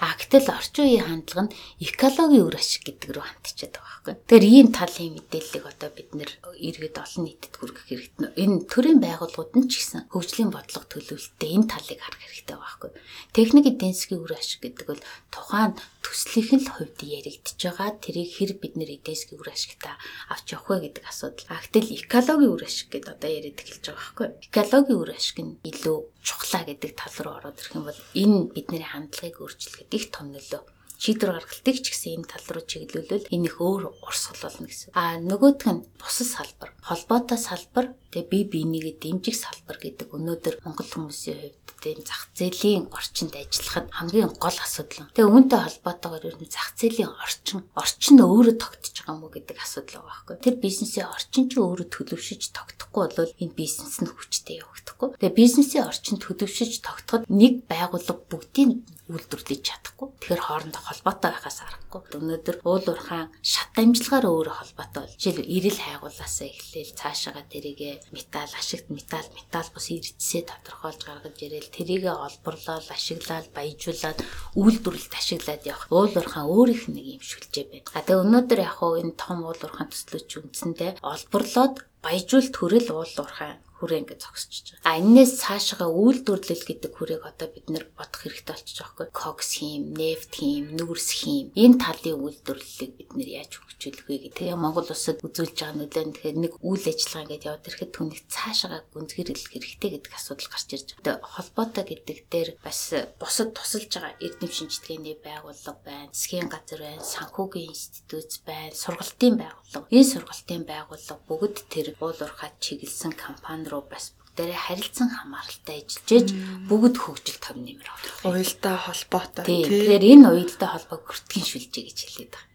А 0.05 0.13
гэтэл 0.21 0.53
орчин 0.53 0.85
үеийн 0.85 1.09
хандлага 1.09 1.49
нь 1.49 1.55
экологийн 1.81 2.45
үр 2.45 2.57
ашиг 2.61 2.85
гэдэг 2.85 3.11
рүү 3.17 3.25
хандчихад 3.25 3.75
байгаа 3.81 3.89
байхгүй. 4.05 4.15
Тэгэхээр 4.29 4.45
ийм 4.45 4.69
талын 4.77 5.13
мэдээллийг 5.17 5.65
одоо 5.65 5.91
бид 5.97 6.11
нэр 6.13 6.31
иргэд 6.61 6.97
олон 7.01 7.23
нийтэд 7.25 7.55
хүргэх 7.57 7.85
хэрэгтэй. 7.89 8.29
Энэ 8.37 8.57
төрийн 8.69 9.01
байгууллагууд 9.01 9.53
нь 9.57 9.69
ч 9.73 9.73
гэсэн 9.81 10.13
хөгжлийн 10.13 10.53
бодлого 10.53 10.85
төлөвлөлтөд 10.85 11.41
энэ 11.41 11.71
талыг 11.73 12.01
харах 12.05 12.21
хэрэгтэй 12.21 12.57
байхгүй. 12.61 12.91
Техник 13.33 13.65
эдийн 13.73 13.97
засгийн 13.97 14.21
үр 14.21 14.37
ашиг 14.37 14.61
гэдэг 14.61 14.85
бол 14.85 15.03
тухайн 15.33 15.73
төслийнх 16.05 16.53
нь 16.53 16.65
л 16.69 16.71
хувьд 16.77 17.01
яригдж 17.01 17.57
байгаа. 17.57 17.97
Тэрийг 17.97 18.31
хэр 18.37 18.53
бид 18.61 18.77
нэр 18.77 19.01
эдийн 19.01 19.17
засгийн 19.17 19.41
үр 19.41 19.49
ашигтаа 19.49 19.97
авч 20.29 20.47
явах 20.53 20.69
вэ 20.69 20.93
гэдэг 20.93 21.05
асуудал. 21.09 21.49
А 21.49 21.65
гэтэл 21.65 21.97
экологийн 22.05 22.53
үр 22.53 22.63
ашиг 22.69 22.89
гэдэг 22.93 23.11
одоо 23.17 23.31
яриад 23.33 23.59
эхэлж 23.65 23.85
байгаа 23.89 23.97
байхгүй. 24.05 24.29
Экологийн 24.53 25.01
үр 25.01 25.11
ашиг 25.17 25.39
нь 25.41 25.57
илүү 25.65 25.99
чухлаа 26.21 26.63
гэдэг 26.69 26.93
тал 26.93 27.17
руу 27.25 27.35
ороод 27.41 27.57
ирэх 27.57 27.75
юм 27.75 27.85
бол 27.89 28.01
энэ 28.13 28.39
бидний 28.53 28.85
хандлагыг 28.85 29.41
өөрчлөхөд 29.41 29.97
их 29.97 30.07
том 30.13 30.29
нөлөө 30.37 30.63
шийдвэр 31.05 31.37
гаргалтыг 31.37 31.77
ч 31.85 31.93
гэсэн 31.93 32.25
энэ 32.25 32.31
тал 32.33 32.47
руу 32.49 32.65
чиглүүлвэл 32.65 33.29
энэ 33.29 33.47
их 33.53 33.61
өөр 33.61 33.93
урсгал 34.09 34.41
болно 34.41 34.65
гэсэн. 34.73 34.89
А 34.97 35.21
нөгөөх 35.21 35.69
нь 35.69 35.85
бусад 36.01 36.29
салбар, 36.33 36.71
холбоотой 36.81 37.37
салбар, 37.37 37.93
тэгээ 38.09 38.33
бие 38.33 38.45
биенийгээ 38.49 38.97
дэмжих 39.05 39.37
салбар 39.37 39.77
гэдэг 39.85 40.09
өнөөдөр 40.17 40.65
Монгол 40.65 40.89
хүмүүсийн 40.89 41.37
хувьд 41.37 41.65
тийм 41.85 42.01
зах 42.09 42.33
зээлийн 42.33 42.89
орчинд 42.89 43.37
ажиллахад 43.37 43.93
хамгийн 43.93 44.33
гол 44.41 44.57
асуудал. 44.57 45.13
Тэгээ 45.13 45.29
үүнтэй 45.29 45.61
холбоотойгоор 45.61 46.25
ер 46.33 46.37
нь 46.41 46.49
зах 46.49 46.73
зээлийн 46.81 47.13
орчин, 47.13 47.61
орчин 47.77 48.17
өөрөө 48.25 48.57
тогтож 48.57 48.97
байгаа 49.05 49.21
мó 49.21 49.29
гэдэг 49.29 49.61
асуудал 49.61 50.01
байгаа 50.01 50.09
байхгүй. 50.09 50.37
Тэр 50.41 50.57
бизнесийн 50.65 51.13
орчин 51.13 51.45
ч 51.53 51.61
өөрөө 51.61 51.89
төлөвшөж 51.93 52.43
тогтохгүй 52.57 53.05
бол 53.13 53.33
энэ 53.37 53.53
бизнес 53.53 54.01
нь 54.01 54.09
хүчтэй 54.09 54.65
явагдахгүй. 54.65 55.09
Тэгээ 55.21 55.37
бизнесийн 55.37 55.85
орчин 55.85 56.17
төлөвшөж 56.25 56.73
тогтоход 56.81 57.29
нэг 57.29 57.69
байгууллага 57.69 58.25
бүгдийн 58.33 58.81
үйлдвэрлэж 59.13 59.61
чадахгүй. 59.61 60.09
Тэгэхээр 60.17 60.43
хоорондоо 60.49 60.81
холбоотой 60.81 61.31
байхаас 61.37 61.59
аргагүй. 61.61 62.01
Өнөөдөр 62.17 62.57
уул 62.65 62.87
уурхаан 62.89 63.29
шат 63.45 63.69
дамжлагаар 63.77 64.27
өөрөө 64.33 64.55
холбоотой 64.57 65.01
бол 65.05 65.17
жишээл 65.21 65.45
ирэл 65.45 65.81
хайгуулаасаа 65.85 66.49
эхлээл 66.49 66.97
цаашаага 66.97 67.43
тэрийгэ 67.53 67.91
металл, 68.17 68.53
ашигт 68.57 68.89
металл, 68.89 69.29
металл 69.37 69.69
бус 69.77 69.87
иргэдсээ 69.93 70.43
тодорхойлж 70.49 71.01
гаргаж 71.05 71.37
ирээл 71.37 71.69
тэрийгэ 71.69 72.13
олборлоод, 72.17 72.89
ашиглаад, 72.89 73.47
баяжуулаад 73.53 74.19
үйлдвэрлэлд 74.57 75.15
ашиглаад 75.21 75.63
явах. 75.69 75.93
Уул 75.93 76.15
уурхаан 76.17 76.49
өөрийнх 76.49 76.89
нь 76.89 76.97
нэг 76.97 77.07
юм 77.21 77.23
шүлжээ 77.23 77.65
байна. 77.69 77.93
А 77.93 78.01
тэгээ 78.01 78.23
өнөөдөр 78.25 78.61
яг 78.65 78.75
хуу 78.81 78.97
энэ 78.97 79.21
том 79.21 79.45
уул 79.45 79.61
уурхаан 79.61 79.93
төслөч 79.93 80.29
үндсэндээ 80.41 81.05
олборлоод 81.05 81.85
баяжуулт 82.05 82.55
хүрэл 82.57 82.89
уул 82.97 83.15
уурхаан 83.21 83.61
хүрээ 83.85 84.01
ингээд 84.09 84.25
зогсчихж 84.25 84.81
байгаа. 84.81 84.89
А 84.89 85.01
энээс 85.05 85.33
цаашаа 85.45 85.93
үйлдвэрлэл 85.93 86.65
гэдэг 86.65 86.93
хүрээг 86.97 87.23
одоо 87.29 87.49
бид 87.53 87.69
нэр 87.69 87.85
бодох 87.93 88.21
хэрэгтэй 88.25 88.55
болчих 88.57 88.77
жоохгүй. 88.81 89.07
Кокс 89.13 89.61
хийм, 89.61 89.93
нефт 89.93 90.33
хийм, 90.41 90.73
нүрс 90.73 91.11
хийм. 91.21 91.53
Энэ 91.53 91.77
талын 91.77 92.25
үйлдвэрлэлийг 92.25 92.93
бид 92.97 93.11
нэр 93.13 93.29
яаж 93.45 93.53
хөгжүүлэх 93.61 94.05
вэ 94.09 94.17
гэх. 94.25 94.37
Тэгээ 94.41 94.57
Монгол 94.57 94.89
улсад 94.89 95.21
үзүүлж 95.21 95.57
байгаа 95.61 95.77
нөлөө 95.77 96.05
нь 96.09 96.15
тэгэхээр 96.17 96.39
нэг 96.41 96.53
үйл 96.65 96.85
ажиллагаа 96.89 97.25
ингээд 97.29 97.47
яваад 97.47 97.69
ирэхэд 97.69 97.93
түүнийг 97.93 98.25
цаашаа 98.33 98.81
гүнзгийрлэх 98.89 99.51
хэрэгтэй 99.53 99.91
гэдэг 100.01 100.13
асуудал 100.17 100.49
гарч 100.49 100.69
ирж 100.73 100.89
байгаа. 100.97 101.21
Тэгээ 101.21 101.35
холбоотой 101.35 101.85
гэдэг 101.85 102.19
дээр 102.33 102.51
бас 102.65 102.81
бусад 103.21 103.51
тусалж 103.53 103.91
байгаа 103.93 104.17
эрдэм 104.25 104.51
шинжилгээний 104.51 105.17
байгууллага 105.21 105.81
байна, 105.85 106.11
засгийн 106.15 106.49
газар 106.49 106.81
байна, 106.81 107.05
санхүүгийн 107.05 107.71
институт 107.75 108.33
байна, 108.49 108.73
сургалтын 108.73 109.35
байгууллага. 109.37 109.91
Энэ 109.93 110.11
сургалтын 110.15 110.63
байгууллага 110.65 111.23
бүгд 111.29 111.57
тэр 111.69 111.87
уул 112.01 112.19
уурхай 112.19 112.51
чиглэсэн 112.63 113.13
компани 113.19 113.69
руу 113.75 113.83
бас 113.91 114.15
бүгдээрээ 114.35 114.61
харилцан 114.67 115.11
хамааралтай 115.15 115.87
ажиллаж 115.87 116.29
бүгд 116.67 116.97
хөгжил 116.99 117.39
том 117.39 117.63
нэмэр 117.63 117.87
авах. 117.87 118.27
Уялдаа 118.27 118.77
холбоотой. 118.83 119.47
Тийм. 119.47 119.67
Тэгэхээр 119.71 120.05
энэ 120.11 120.27
уялдаа 120.27 120.69
холбоог 120.75 121.03
хүртгийн 121.07 121.47
шүлжээ 121.47 121.85
гэж 121.87 121.99
хэлээд 122.03 122.33
байгаа. 122.35 122.53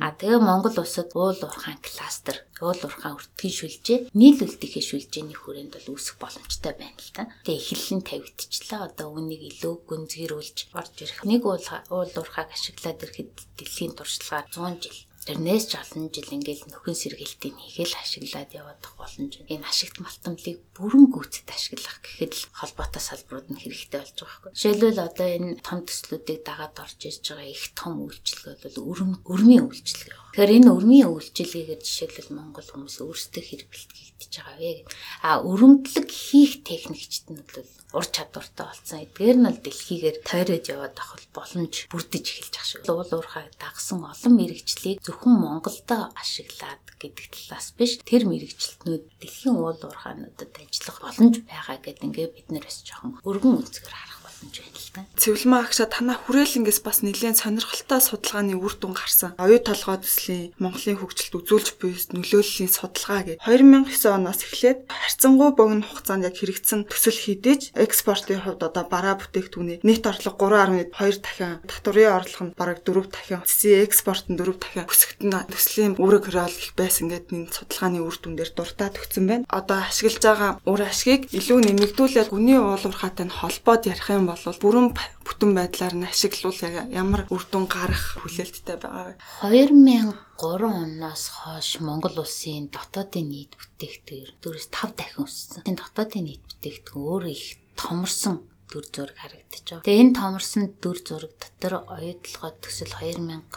А 0.00 0.16
тэгээ 0.16 0.40
Монгол 0.40 0.76
улсад 0.80 1.12
уул 1.12 1.36
уурхайн 1.36 1.80
кластер, 1.84 2.36
уул 2.64 2.80
уурхайн 2.80 3.20
өртгийн 3.20 3.56
шүлжээ, 3.60 3.98
нийлүүлэлтийн 4.16 4.88
шүлжээний 4.88 5.36
хүрээнд 5.36 5.72
бол 5.76 5.92
үүсэх 5.92 6.16
боломжтой 6.16 6.72
байна 6.80 6.96
л 6.96 7.12
та. 7.12 7.28
Тэгээ 7.44 7.60
эхлэн 7.60 8.02
тавигдчихлаа. 8.08 8.88
Одоо 8.88 9.12
үүнийг 9.12 9.42
илүү 9.52 9.74
гүнзгийрүүлж 9.84 10.58
орж 10.72 10.94
ирэх. 10.96 11.20
Нэг 11.28 11.44
уул 11.44 11.60
уурхайг 11.92 12.48
ашиглаад 12.56 13.04
ирэхэд 13.04 13.32
дэлхийн 13.60 13.92
туршлагаар 13.98 14.48
100 14.48 14.80
жил 14.80 14.98
Тэрнээс 15.22 15.64
ч 15.70 15.72
олон 15.78 16.10
жил 16.10 16.34
ингээл 16.34 16.66
нөхөн 16.66 16.98
сэргээлтийг 16.98 17.54
хийгээл 17.54 17.94
ашиглаад 17.94 18.50
явах 18.58 18.82
боломж. 18.98 19.38
Энэ 19.46 19.62
ашигт 19.70 20.02
малтамлыг 20.02 20.58
бүрэн 20.74 21.06
гүйцэд 21.14 21.46
ашиглах 21.46 22.02
гэхэд 22.02 22.32
л 22.34 22.44
холбоотой 22.58 23.02
салбарууд 23.06 23.48
нь 23.54 23.62
хэрэгтэй 23.62 24.02
болж 24.02 24.18
байгаа 24.18 24.50
байхгүй. 24.50 24.50
Жишээлбэл 24.58 25.06
одоо 25.06 25.28
энэ 25.30 25.50
том 25.62 25.78
төслүүдийг 25.86 26.40
дагаад 26.42 26.74
орж 26.74 26.98
ирж 27.06 27.22
байгаа 27.22 27.54
их 27.54 27.64
том 27.78 27.94
үйлчлэг 28.02 28.58
бол 28.66 28.76
өрм 28.90 29.10
өрмийн 29.30 29.70
үйлчлэг. 29.70 30.21
Тэгэхээр 30.32 30.64
энэ 30.64 30.72
өрмийн 30.72 31.12
үйлчлэгээр 31.12 31.84
жишээлбэл 31.84 32.32
Монгол 32.32 32.64
хүмүүс 32.64 33.04
өөрсдөө 33.04 33.42
хэрэглэгдэж 33.52 34.32
байгаа 34.32 34.56
вэ. 34.64 34.88
А 35.28 35.44
өрөмдлөг 35.44 36.08
хийх 36.08 36.64
техникчд 36.64 37.28
нь 37.28 37.44
бол 37.44 37.68
ур 37.92 38.06
чадвартай 38.08 38.64
болсон. 38.64 39.04
Эдгээр 39.04 39.38
нь 39.44 39.50
л 39.52 39.60
дэлхийгээр 39.60 40.16
тойроод 40.24 40.64
яваад 40.72 40.96
авах 40.96 41.20
боломж 41.36 41.84
бүрдэж 41.92 42.24
эхэлж 42.24 42.48
байгаа 42.48 42.64
шүү. 42.64 42.80
Уул 42.96 43.12
уурхай 43.12 43.46
дагсан 43.60 44.00
олон 44.08 44.32
мэрэгчлийг 44.40 45.04
зөвхөн 45.04 45.36
Монголдо 45.36 46.16
ашиглаад 46.16 46.80
гэдэг 46.96 47.28
талаас 47.28 47.76
биш 47.76 48.00
тэр 48.00 48.24
мэрэгчлэтнүүд 48.24 49.04
дэлхийн 49.20 49.60
уул 49.60 49.76
уурхаануудад 49.84 50.48
ажиллах 50.56 50.96
боломж 51.04 51.44
байгаа 51.44 51.76
гэдэг 51.76 52.08
ингээ 52.08 52.28
бид 52.32 52.48
нэр 52.48 52.64
бас 52.64 52.80
жоохон 52.88 53.20
өргөн 53.20 53.60
үнцгэр 53.60 53.92
харах 53.92 54.21
боломж 54.42 54.58
байна 54.58 54.74
л 54.74 54.90
та. 54.92 55.06
Цэвлэмээ 55.16 55.60
агшаа 55.62 55.86
танаа 55.86 56.18
хүрээлэнгээс 56.18 56.80
бас 56.82 56.98
нэлээд 57.06 57.38
сонирхолтой 57.38 58.00
судалгааны 58.02 58.58
үр 58.58 58.74
дүн 58.74 58.94
гарсан. 58.94 59.34
Оюу 59.38 59.60
толгой 59.62 59.98
төслийн 60.02 60.52
Монголын 60.58 60.98
хөгжилд 60.98 61.34
үзүүлж 61.38 61.68
буй 61.78 61.94
нөлөөллийн 61.94 62.70
судалгаа 62.70 63.22
гэж 63.22 63.36
2009 63.46 64.10
оноос 64.10 64.40
эхлээд 64.42 64.78
харьцангуй 64.90 65.50
богино 65.54 65.86
хугацаанд 65.86 66.26
яг 66.26 66.34
хэрэгцсэн 66.36 66.90
төсөл 66.90 67.18
хийдэж 67.18 67.60
экспортын 67.78 68.42
хувьд 68.42 68.62
одоо 68.66 68.84
бараа 68.88 69.16
бүтээгдэхүүний 69.20 69.78
нийт 69.86 70.04
орлого 70.06 70.36
3.2 70.36 70.90
дахин 71.22 71.62
татврын 71.70 72.16
орлого 72.18 72.44
нь 72.50 72.56
бараг 72.58 72.78
4 72.82 73.06
дахин 73.06 73.40
цэсийн 73.46 73.86
экспорт 73.86 74.26
нь 74.28 74.38
4 74.38 74.58
дахин 74.58 74.88
өсөлт 74.90 75.20
нь 75.22 75.36
төслийн 75.52 75.92
үүрэг 76.02 76.24
хөрөөл 76.26 76.56
их 76.58 76.74
байсан 76.74 77.08
гэдэг 77.08 77.32
энэ 77.32 77.54
судалгааны 77.54 78.00
үр 78.02 78.16
дүн 78.18 78.34
дээр 78.36 78.50
дуртаад 78.56 78.98
өгсөн 78.98 79.24
байна. 79.28 79.44
Одоо 79.48 79.78
ашиглаж 79.86 80.22
байгаа 80.22 80.50
үр 80.66 80.80
ашгийг 80.82 81.30
илүү 81.30 81.58
нэмэгдүүлээд 81.62 82.32
гүний 82.32 82.58
уулуурхаатай 82.58 83.26
нь 83.28 83.36
холбоод 83.38 83.86
ярих 83.92 84.08
юм 84.10 84.31
бол 84.31 84.31
бүрэн 84.62 84.88
бүтэн 85.26 85.50
байдлаар 85.56 85.94
нь 85.98 86.08
ашиглуул 86.08 86.60
ямар 86.90 87.26
үр 87.28 87.44
дүн 87.50 87.66
гарах 87.68 88.20
хүлээлттэй 88.22 88.76
байгаа 88.80 89.14
вэ? 89.14 89.20
2003 89.48 90.16
оноос 90.40 91.24
хойш 91.32 91.80
Монгол 91.84 92.16
улсын 92.22 92.72
дотоодын 92.72 93.28
нийт 93.28 93.52
бүтээгдэхүүн 93.58 94.40
4-5 94.40 94.96
дахин 94.98 95.24
өссөн. 95.26 95.62
Энэ 95.68 95.80
дотоодын 95.80 96.24
нийт 96.26 96.42
бүтээгдэхүүн 96.48 97.06
өөрөө 97.12 97.32
их 97.32 97.46
томорсон 97.76 98.36
дүр 98.72 98.86
зураг 98.88 99.16
харагдаж 99.20 99.64
байгаа. 99.68 99.84
Тэгээ 99.84 100.02
энэ 100.02 100.16
томорсон 100.16 100.62
дүр 100.80 100.98
зураг 101.04 101.32
дотор 101.36 101.74
оюутлогоо 101.92 102.52
төсөл 102.56 102.94
2009 102.96 103.52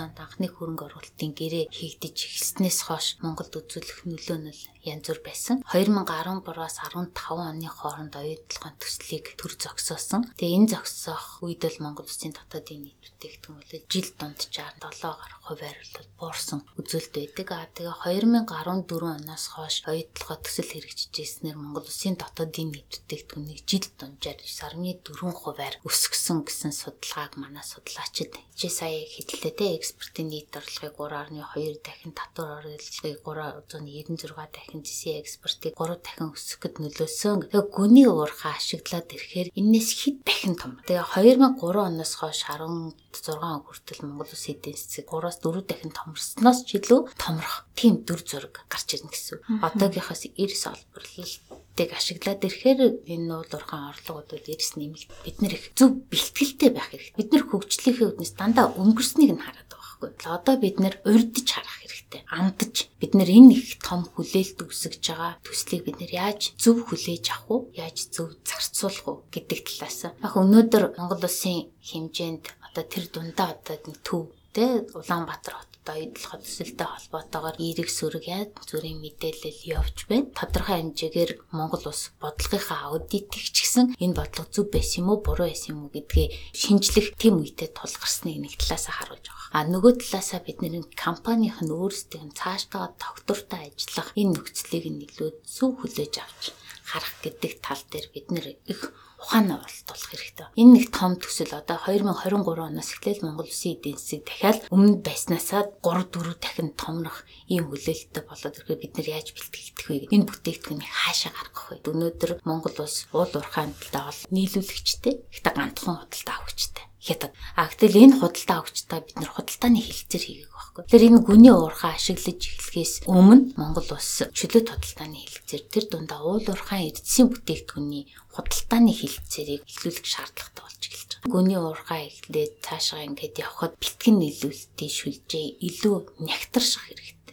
онд 0.00 0.16
анхны 0.16 0.48
хөрөнгө 0.48 0.88
оруулалтын 0.88 1.32
гэрээ 1.36 1.68
хийгдэж 1.68 2.16
эхэлснээс 2.16 2.78
хойш 2.88 3.06
Монголд 3.20 3.52
үзүүлэх 3.60 4.08
нөлөө 4.08 4.38
нь 4.40 4.48
янз 4.84 5.08
бүр 5.08 5.20
байсан. 5.24 5.64
2013-аас 5.72 6.76
15 6.92 7.12
оны 7.34 7.68
хооронд 7.68 8.14
оюутлогын 8.20 8.76
төслийг 8.78 9.34
төр 9.40 9.52
зогсоосон. 9.56 10.28
Тэгээ 10.36 10.56
энэ 10.60 10.70
зогсоох 10.76 11.40
үед 11.44 11.64
л 11.64 11.80
Монгол 11.80 12.04
Улсын 12.04 12.36
дотоодын 12.36 12.84
нийт 12.84 13.00
бүтээгдэхүүн 13.00 13.58
бол 13.64 13.84
жил 13.88 14.08
дунджаар 14.20 14.74
7 14.76 15.00
гаруй 15.00 15.40
хувиар 15.44 15.78
бол 15.94 16.08
буурсан 16.20 16.60
үзүүлэлт 16.76 17.14
байдаг. 17.16 17.48
А 17.52 17.68
тэгээ 17.72 17.96
2014 18.44 19.24
оноос 19.24 19.44
хойш 19.56 19.76
оюутлогоо 19.88 20.38
төсөл 20.44 20.70
хэрэгжижсэнээр 20.72 21.56
Монгол 21.56 21.88
Улсын 21.88 22.16
дотоодын 22.20 22.68
нийт 22.72 22.88
бүтээгдэхүүнийг 23.08 23.60
жил 23.64 23.86
дунджаар 23.98 24.38
9.4 24.40 25.32
хувиар 25.32 25.76
өсгсөн 25.84 26.44
гэсэн 26.44 26.72
судалгааг 26.72 27.36
манай 27.40 27.64
судлаачид 27.64 28.36
чи 28.54 28.68
сая 28.68 29.02
хэллээ 29.14 29.54
те 29.58 29.66
экспортын 29.78 30.28
нийт 30.30 30.54
орлогыг 30.54 30.94
3.2 30.94 31.82
дахин 31.82 32.12
татвар 32.14 32.62
орлогыг 32.62 33.18
396 33.24 34.54
дахин 34.54 34.73
зэсийн 34.82 35.22
экспортыг 35.22 35.78
3 35.78 36.02
дахин 36.02 36.34
өсгөхөд 36.34 36.82
нөлөөсөн. 36.82 37.52
Тэгээ 37.52 37.64
гүний 37.70 38.08
уурхаа 38.10 38.58
ашиглаад 38.58 39.14
ирэхээр 39.14 39.48
энэс 39.54 39.88
хэд 40.00 40.26
дахин 40.26 40.58
том. 40.58 40.82
Тэгээ 40.88 41.14
2003 41.14 41.60
оноос 41.60 42.12
хойш 42.18 42.42
16 42.50 43.38
он 43.38 43.62
хүртэл 43.62 44.02
Монгол 44.02 44.32
Улс 44.32 44.46
эдийн 44.50 44.74
засаг 44.74 45.06
3-аас 45.06 45.38
4 45.38 45.62
дахин 45.62 45.92
томорсноос 45.94 46.58
ч 46.66 46.82
илүү 46.82 47.14
томрох 47.14 47.68
тийм 47.78 48.02
дүр 48.02 48.20
зураг 48.26 48.66
гарч 48.66 48.98
ирнэ 48.98 49.12
гэсэн. 49.14 49.38
Одоогийнхоос 49.62 50.32
90 50.34 50.74
олборлол 50.74 51.34
тийг 51.74 51.90
ашиглаад 51.90 52.46
ирэхээр 52.46 52.80
энэ 53.10 53.26
нуул 53.26 53.50
урхан 53.50 53.90
орлогууд 53.90 54.30
бол 54.30 54.52
эрс 54.54 54.78
нэмэлт 54.78 55.10
бид 55.26 55.36
нэр 55.42 55.54
их 55.58 55.74
зөв 55.74 55.90
бэлтгэлтэй 56.06 56.70
байх 56.70 56.90
хэрэгтэй. 56.94 57.18
Бид 57.18 57.30
нэр 57.34 57.44
хөгжлийнхээ 57.50 58.08
үднэс 58.14 58.32
дандаа 58.38 58.70
өнгөрснийг 58.78 59.34
нь 59.34 59.42
байгаа 59.42 59.63
байхгүй. 60.00 60.28
Одоо 60.28 60.56
бид 60.58 60.76
нэр 60.80 61.00
урьдж 61.04 61.48
харах 61.50 61.76
хэрэгтэй. 61.80 62.22
Амдаж 62.30 62.74
бид 63.00 63.12
нэр 63.14 63.30
энэ 63.30 63.54
их 63.54 63.78
том 63.78 64.04
хүлээлт 64.04 64.58
үүсгэж 64.62 65.02
байгаа 65.08 65.32
төслийг 65.44 65.82
бид 65.84 65.98
нэр 66.00 66.12
яаж 66.12 66.40
зөв 66.58 66.86
хүлээж 66.86 67.24
авах 67.30 67.50
уу? 67.50 67.60
Яаж 67.74 68.10
зөв 68.10 68.34
зарцуулах 68.44 69.06
уу 69.06 69.18
гэдэг 69.30 69.60
талаас. 69.64 70.10
Яг 70.10 70.34
өнөөдөр 70.34 70.84
Монгол 70.98 71.24
улсын 71.24 71.70
хэмжээнд 71.82 72.44
одоо 72.66 72.84
тэр 72.84 73.04
дундаа 73.10 73.54
одоо 73.54 73.76
төв 74.02 74.30
тэ 74.54 74.86
Улаанбаатар 74.94 75.54
хот 75.58 75.73
одоо 75.84 76.00
идэл 76.00 76.32
хөдөлсөлтэй 76.32 76.88
холбоотойгоор 76.88 77.56
эерэг 77.60 77.88
сүрэг 77.92 78.24
яд 78.24 78.56
зүрийн 78.64 79.04
мэдээлэл 79.04 79.68
явж 79.68 80.08
байна. 80.08 80.32
Тодорхой 80.32 80.80
хэмжээгээр 80.80 81.32
Монгол 81.52 81.84
улс 81.92 82.16
бодлогынхаа 82.24 82.88
аудитыг 82.88 83.28
ч 83.28 83.52
гэсэн 83.52 83.92
энэ 84.00 84.16
бодлого 84.16 84.48
зөв 84.48 84.72
байсан 84.72 85.04
юм 85.04 85.08
уу, 85.12 85.20
буруу 85.20 85.44
байсан 85.44 85.76
юм 85.76 85.80
уу 85.84 85.92
гэдгээ 85.92 86.56
шинжлэх 86.56 87.12
тэм 87.20 87.36
үедээ 87.36 87.76
тулгарсныг 87.76 88.40
нэг 88.40 88.56
талаасаа 88.56 88.94
харуулж 88.96 89.28
байгаа. 89.28 89.52
А 89.52 89.60
нөгөө 89.68 89.92
талаасаа 90.00 90.40
бид 90.40 90.58
нэр 90.64 90.88
компанийн 90.96 91.52
өөрсдийн 91.68 92.32
цаашдаа 92.32 92.96
тогтвортой 92.96 93.68
ажиллах 93.68 94.08
энэ 94.16 94.40
нөхцөлийг 94.40 94.88
нь 94.88 95.04
илүү 95.04 95.30
зөв 95.44 95.84
хүлээж 95.84 96.14
авч 96.24 96.56
харах 96.88 97.12
гэдэг 97.20 97.52
тал 97.60 97.82
дээр 97.92 98.08
бид 98.08 98.32
их 98.72 98.80
ухаанаа 99.24 99.64
оролдуулах 99.64 100.10
хэрэгтэй. 100.12 100.46
Энэ 100.60 100.72
нэг 100.76 100.86
том 100.92 101.16
төсөл 101.16 101.56
одоо 101.56 101.80
2023 101.88 102.44
оноос 102.44 102.90
эхлээл 102.92 103.24
Монгол 103.24 103.48
Улсын 103.48 103.80
эдийн 103.80 103.96
засаг 103.96 104.22
дахиад 104.28 104.58
өмнө 104.68 105.00
байснасаа 105.00 105.62
3 105.80 106.12
4 106.12 106.36
дахин 106.44 106.68
томрох 106.76 107.24
ийм 107.48 107.72
хүлээлттэй 107.72 108.22
болоод 108.28 108.56
ирэхээр 108.60 108.82
бид 108.84 108.92
нар 109.00 109.08
яаж 109.16 109.28
бэлтгэх 109.32 109.88
вэ? 109.88 110.12
Энэ 110.12 110.28
бүтээгдэхүүнийг 110.28 110.92
хаашаа 110.92 111.32
гаргах 111.32 111.66
вэ? 111.72 111.88
Өнөөдөр 111.88 112.32
Монгол 112.44 112.76
улс 112.84 113.08
уул 113.16 113.32
уурхайн 113.32 113.72
талаа 113.72 114.12
бол 114.12 114.20
нийлүүлэгчтэй, 114.28 115.14
ихтэй 115.32 115.52
ганцхан 115.56 115.96
худалдаа 116.04 116.36
авахчтай 116.36 116.84
хятад. 117.04 117.32
А 117.56 117.68
гэтэл 117.68 118.00
энэ 118.00 118.16
худалдаа 118.16 118.64
авахчтай 118.64 119.00
бид 119.04 119.16
нар 119.20 119.28
худалдааны 119.36 119.76
хилцээр 119.76 120.24
хийгээг 120.24 120.52
байхгүй. 120.56 120.82
Тэгэхээр 120.88 121.08
энэ 121.12 121.20
гүний 121.28 121.52
уурхаа 121.52 121.92
ашиглаж 122.00 122.40
эхлэхээс 122.40 122.94
өмнө 123.04 123.60
Монгол 123.60 123.88
улс 123.92 124.24
чөлөөт 124.32 124.68
худалдааны 124.72 125.20
хилцээр 125.20 125.62
тэр 125.68 125.84
дундаа 125.92 126.24
уул 126.24 126.48
уурхайн 126.48 126.88
эдсийн 126.88 127.28
бүтээгдэхүүний 127.28 128.08
худалдааны 128.34 128.92
хилцээрийг 128.92 129.62
эхлүүлэх 129.62 130.06
шаардлагатай 130.10 130.62
болж 130.66 130.82
эхэлж 130.84 131.10
байгаа. 131.14 131.32
Гүний 131.32 131.60
уурхаа 131.62 132.00
эхлээд 132.10 132.52
цаашаа 132.66 133.06
ингээд 133.08 133.40
явхад 133.46 133.72
бэлтгэн 133.80 134.16
нийлүүлэлтийн 134.20 134.92
шүлжээ 134.98 135.46
илүү 135.68 135.96
нягтрших 136.26 136.82
хэрэгтэй 136.84 137.23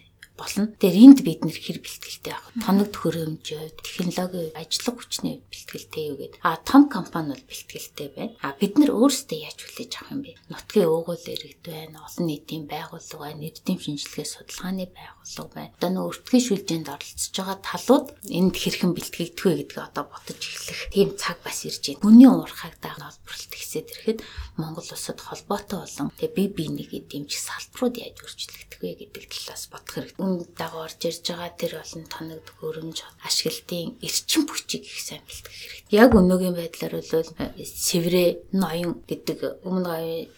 болно. 0.41 0.73
Тэгэхээр 0.73 1.05
энд 1.05 1.19
бид 1.21 1.41
нэр 1.45 1.59
хэр 1.61 1.79
бэлтгэлтэй 1.85 2.33
авах. 2.33 2.51
Тоног 2.65 2.89
төхөөрөмжийн 2.89 3.61
хувьд, 3.61 3.79
технологийн 3.85 4.57
ажлах 4.57 4.95
хүчний 4.97 5.35
бэлтгэлтэй 5.45 6.03
юу 6.09 6.17
гэдэг. 6.17 6.41
А 6.41 6.57
том 6.65 6.89
компани 6.89 7.37
бол 7.37 7.45
бэлтгэлтэй 7.45 8.07
байна. 8.17 8.33
А 8.41 8.57
бид 8.57 8.73
нар 8.81 8.91
өөрсдөө 8.97 9.37
яаж 9.37 9.59
хүлээж 9.61 9.91
авах 10.01 10.11
юм 10.11 10.21
бэ? 10.25 10.31
Нутгийн 10.49 10.89
уугуул 10.89 11.25
иргэд 11.29 11.61
байна, 11.61 12.01
олон 12.01 12.25
нийтийн 12.25 12.65
байгууллага 12.65 13.21
байна, 13.21 13.41
нийтийн 13.45 13.79
шинжилгээ 13.79 14.25
судалгааны 14.25 14.85
байгууллага 14.89 15.53
байна. 15.53 15.73
Одоо 15.77 15.89
нөө 15.93 16.09
өртгийн 16.09 16.45
шүлжээнд 16.49 16.89
оролцож 16.89 17.35
байгаа 17.37 17.57
талууд 17.61 18.07
энд 18.25 18.55
хэрхэн 18.57 18.91
бэлтгэгдэх 18.97 19.45
вэ 19.45 19.53
гэдгийг 19.61 19.85
одоо 19.85 20.05
ботож 20.09 20.41
эхлэх 20.41 20.81
тийм 20.89 21.09
цаг 21.21 21.37
бас 21.45 21.59
ирж 21.67 21.83
байна. 21.85 22.01
Хүний 22.01 22.29
уурхайг 22.31 22.75
дагаа 22.81 23.13
олборлолт 23.13 23.53
гэсээд 23.53 23.87
ирэхэд 23.91 24.19
Монгол 24.57 24.89
улсад 24.89 25.19
холбоотой 25.21 25.79
болон 25.83 26.09
тэгээ 26.17 26.35
бие 26.35 26.49
биенийгээ 26.51 27.01
дэмжих 27.07 27.41
салбарууд 27.41 27.95
яаж 27.97 28.17
өөрчлөгдөх 28.19 28.79
вэ 28.81 28.91
гэдэг 28.99 29.23
талаас 29.29 29.63
бодох 29.71 29.93
хэрэгтэй 29.95 30.25
үнд 30.31 30.55
дагуу 30.55 30.87
орж 30.87 31.01
ирж 31.09 31.25
байгаа 31.27 31.51
тэр 31.59 31.73
олон 31.83 32.03
тоног 32.07 32.45
хөрөмж 32.59 32.97
ашиглалтын 33.27 33.99
эрчим 33.99 34.43
хүчийг 34.47 34.83
их 34.87 34.99
сайн 35.03 35.21
бэлтгэх 35.27 35.51
хэрэгтэй. 35.51 35.91
Яг 35.91 36.11
өнөөгийн 36.15 36.55
байдлаар 36.55 36.95
бол 37.03 37.29
э, 37.35 37.63
Севрэ 37.65 38.23
ноён 38.55 39.03
гэдэг 39.09 39.65
өмнө 39.67 39.91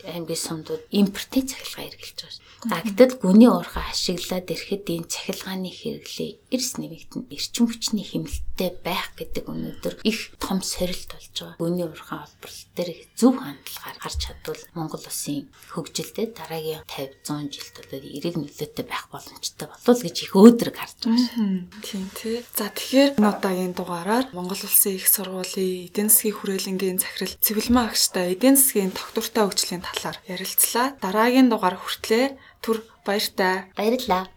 аймгийн 0.10 0.42
сумдууд 0.42 0.84
импортын 0.90 1.46
цахилгаан 1.46 1.94
хэрэгжилж 1.94 2.20
байгаа. 2.24 2.80
А 2.80 2.80
гэтэл 2.80 3.20
гүний 3.20 3.52
уурхай 3.52 3.84
ашиглаад 3.92 4.48
ирэхэд 4.48 4.88
энэ 4.88 5.12
цахилгааны 5.12 5.68
хэрэглээ 5.68 6.32
эрс 6.56 6.80
нэмэгдэн 6.80 7.28
эрчим 7.28 7.68
хүчний 7.68 8.08
хэмнэлттэй 8.08 8.72
байх 8.80 9.12
гэдэг 9.20 9.52
өнөөдөр 9.52 10.00
их 10.08 10.32
том 10.40 10.64
сорилт 10.64 11.12
болж 11.12 11.36
байгаа. 11.36 11.60
Гүний 11.60 11.84
уурхай 11.84 12.24
олборлол 12.24 12.68
дээр 12.72 12.92
зөв 13.20 13.36
хандлагаар 13.36 13.98
гарч 14.00 14.16
чадвал 14.24 14.64
Монгол 14.80 15.04
улсын 15.04 15.52
хөгжилтэй 15.76 16.28
дараагийн 16.32 16.88
50 16.88 17.24
100 17.28 17.52
жилд 17.52 17.76
бол 17.92 18.08
эрэг 18.18 18.36
нөлөөтэй 18.40 18.86
байх 18.88 19.06
боломжтой 19.12 19.68
болов 19.84 20.04
гэж 20.04 20.18
их 20.24 20.34
өөдрөг 20.34 20.76
харж 20.80 20.98
байгаа. 21.04 21.68
Тийм 21.84 22.08
тий. 22.16 22.42
За 22.56 22.72
тэгэхээр 22.72 23.20
удаагийн 23.20 23.76
дугаараар 23.76 24.26
Монгол 24.32 24.64
улсын 24.64 24.96
их 24.96 25.08
сургуулийн 25.12 25.92
эдийн 25.92 26.10
засгийн 26.10 26.36
хүрээлэнгийн 26.40 26.98
захирал 27.04 27.36
Цэвэлмэн 27.44 27.92
агштай 27.92 28.34
эдийн 28.34 28.56
засгийн 28.56 28.96
тогтвортой 28.96 29.44
хөгжлийн 29.52 29.84
талаар 29.84 30.18
ярилцлаа. 30.26 30.96
Дараагийн 31.04 31.52
дугаар 31.52 31.76
хүртлээр 31.76 32.40
Түр 32.64 32.80
баяртай. 33.04 33.68
Баярлалаа. 33.76 34.32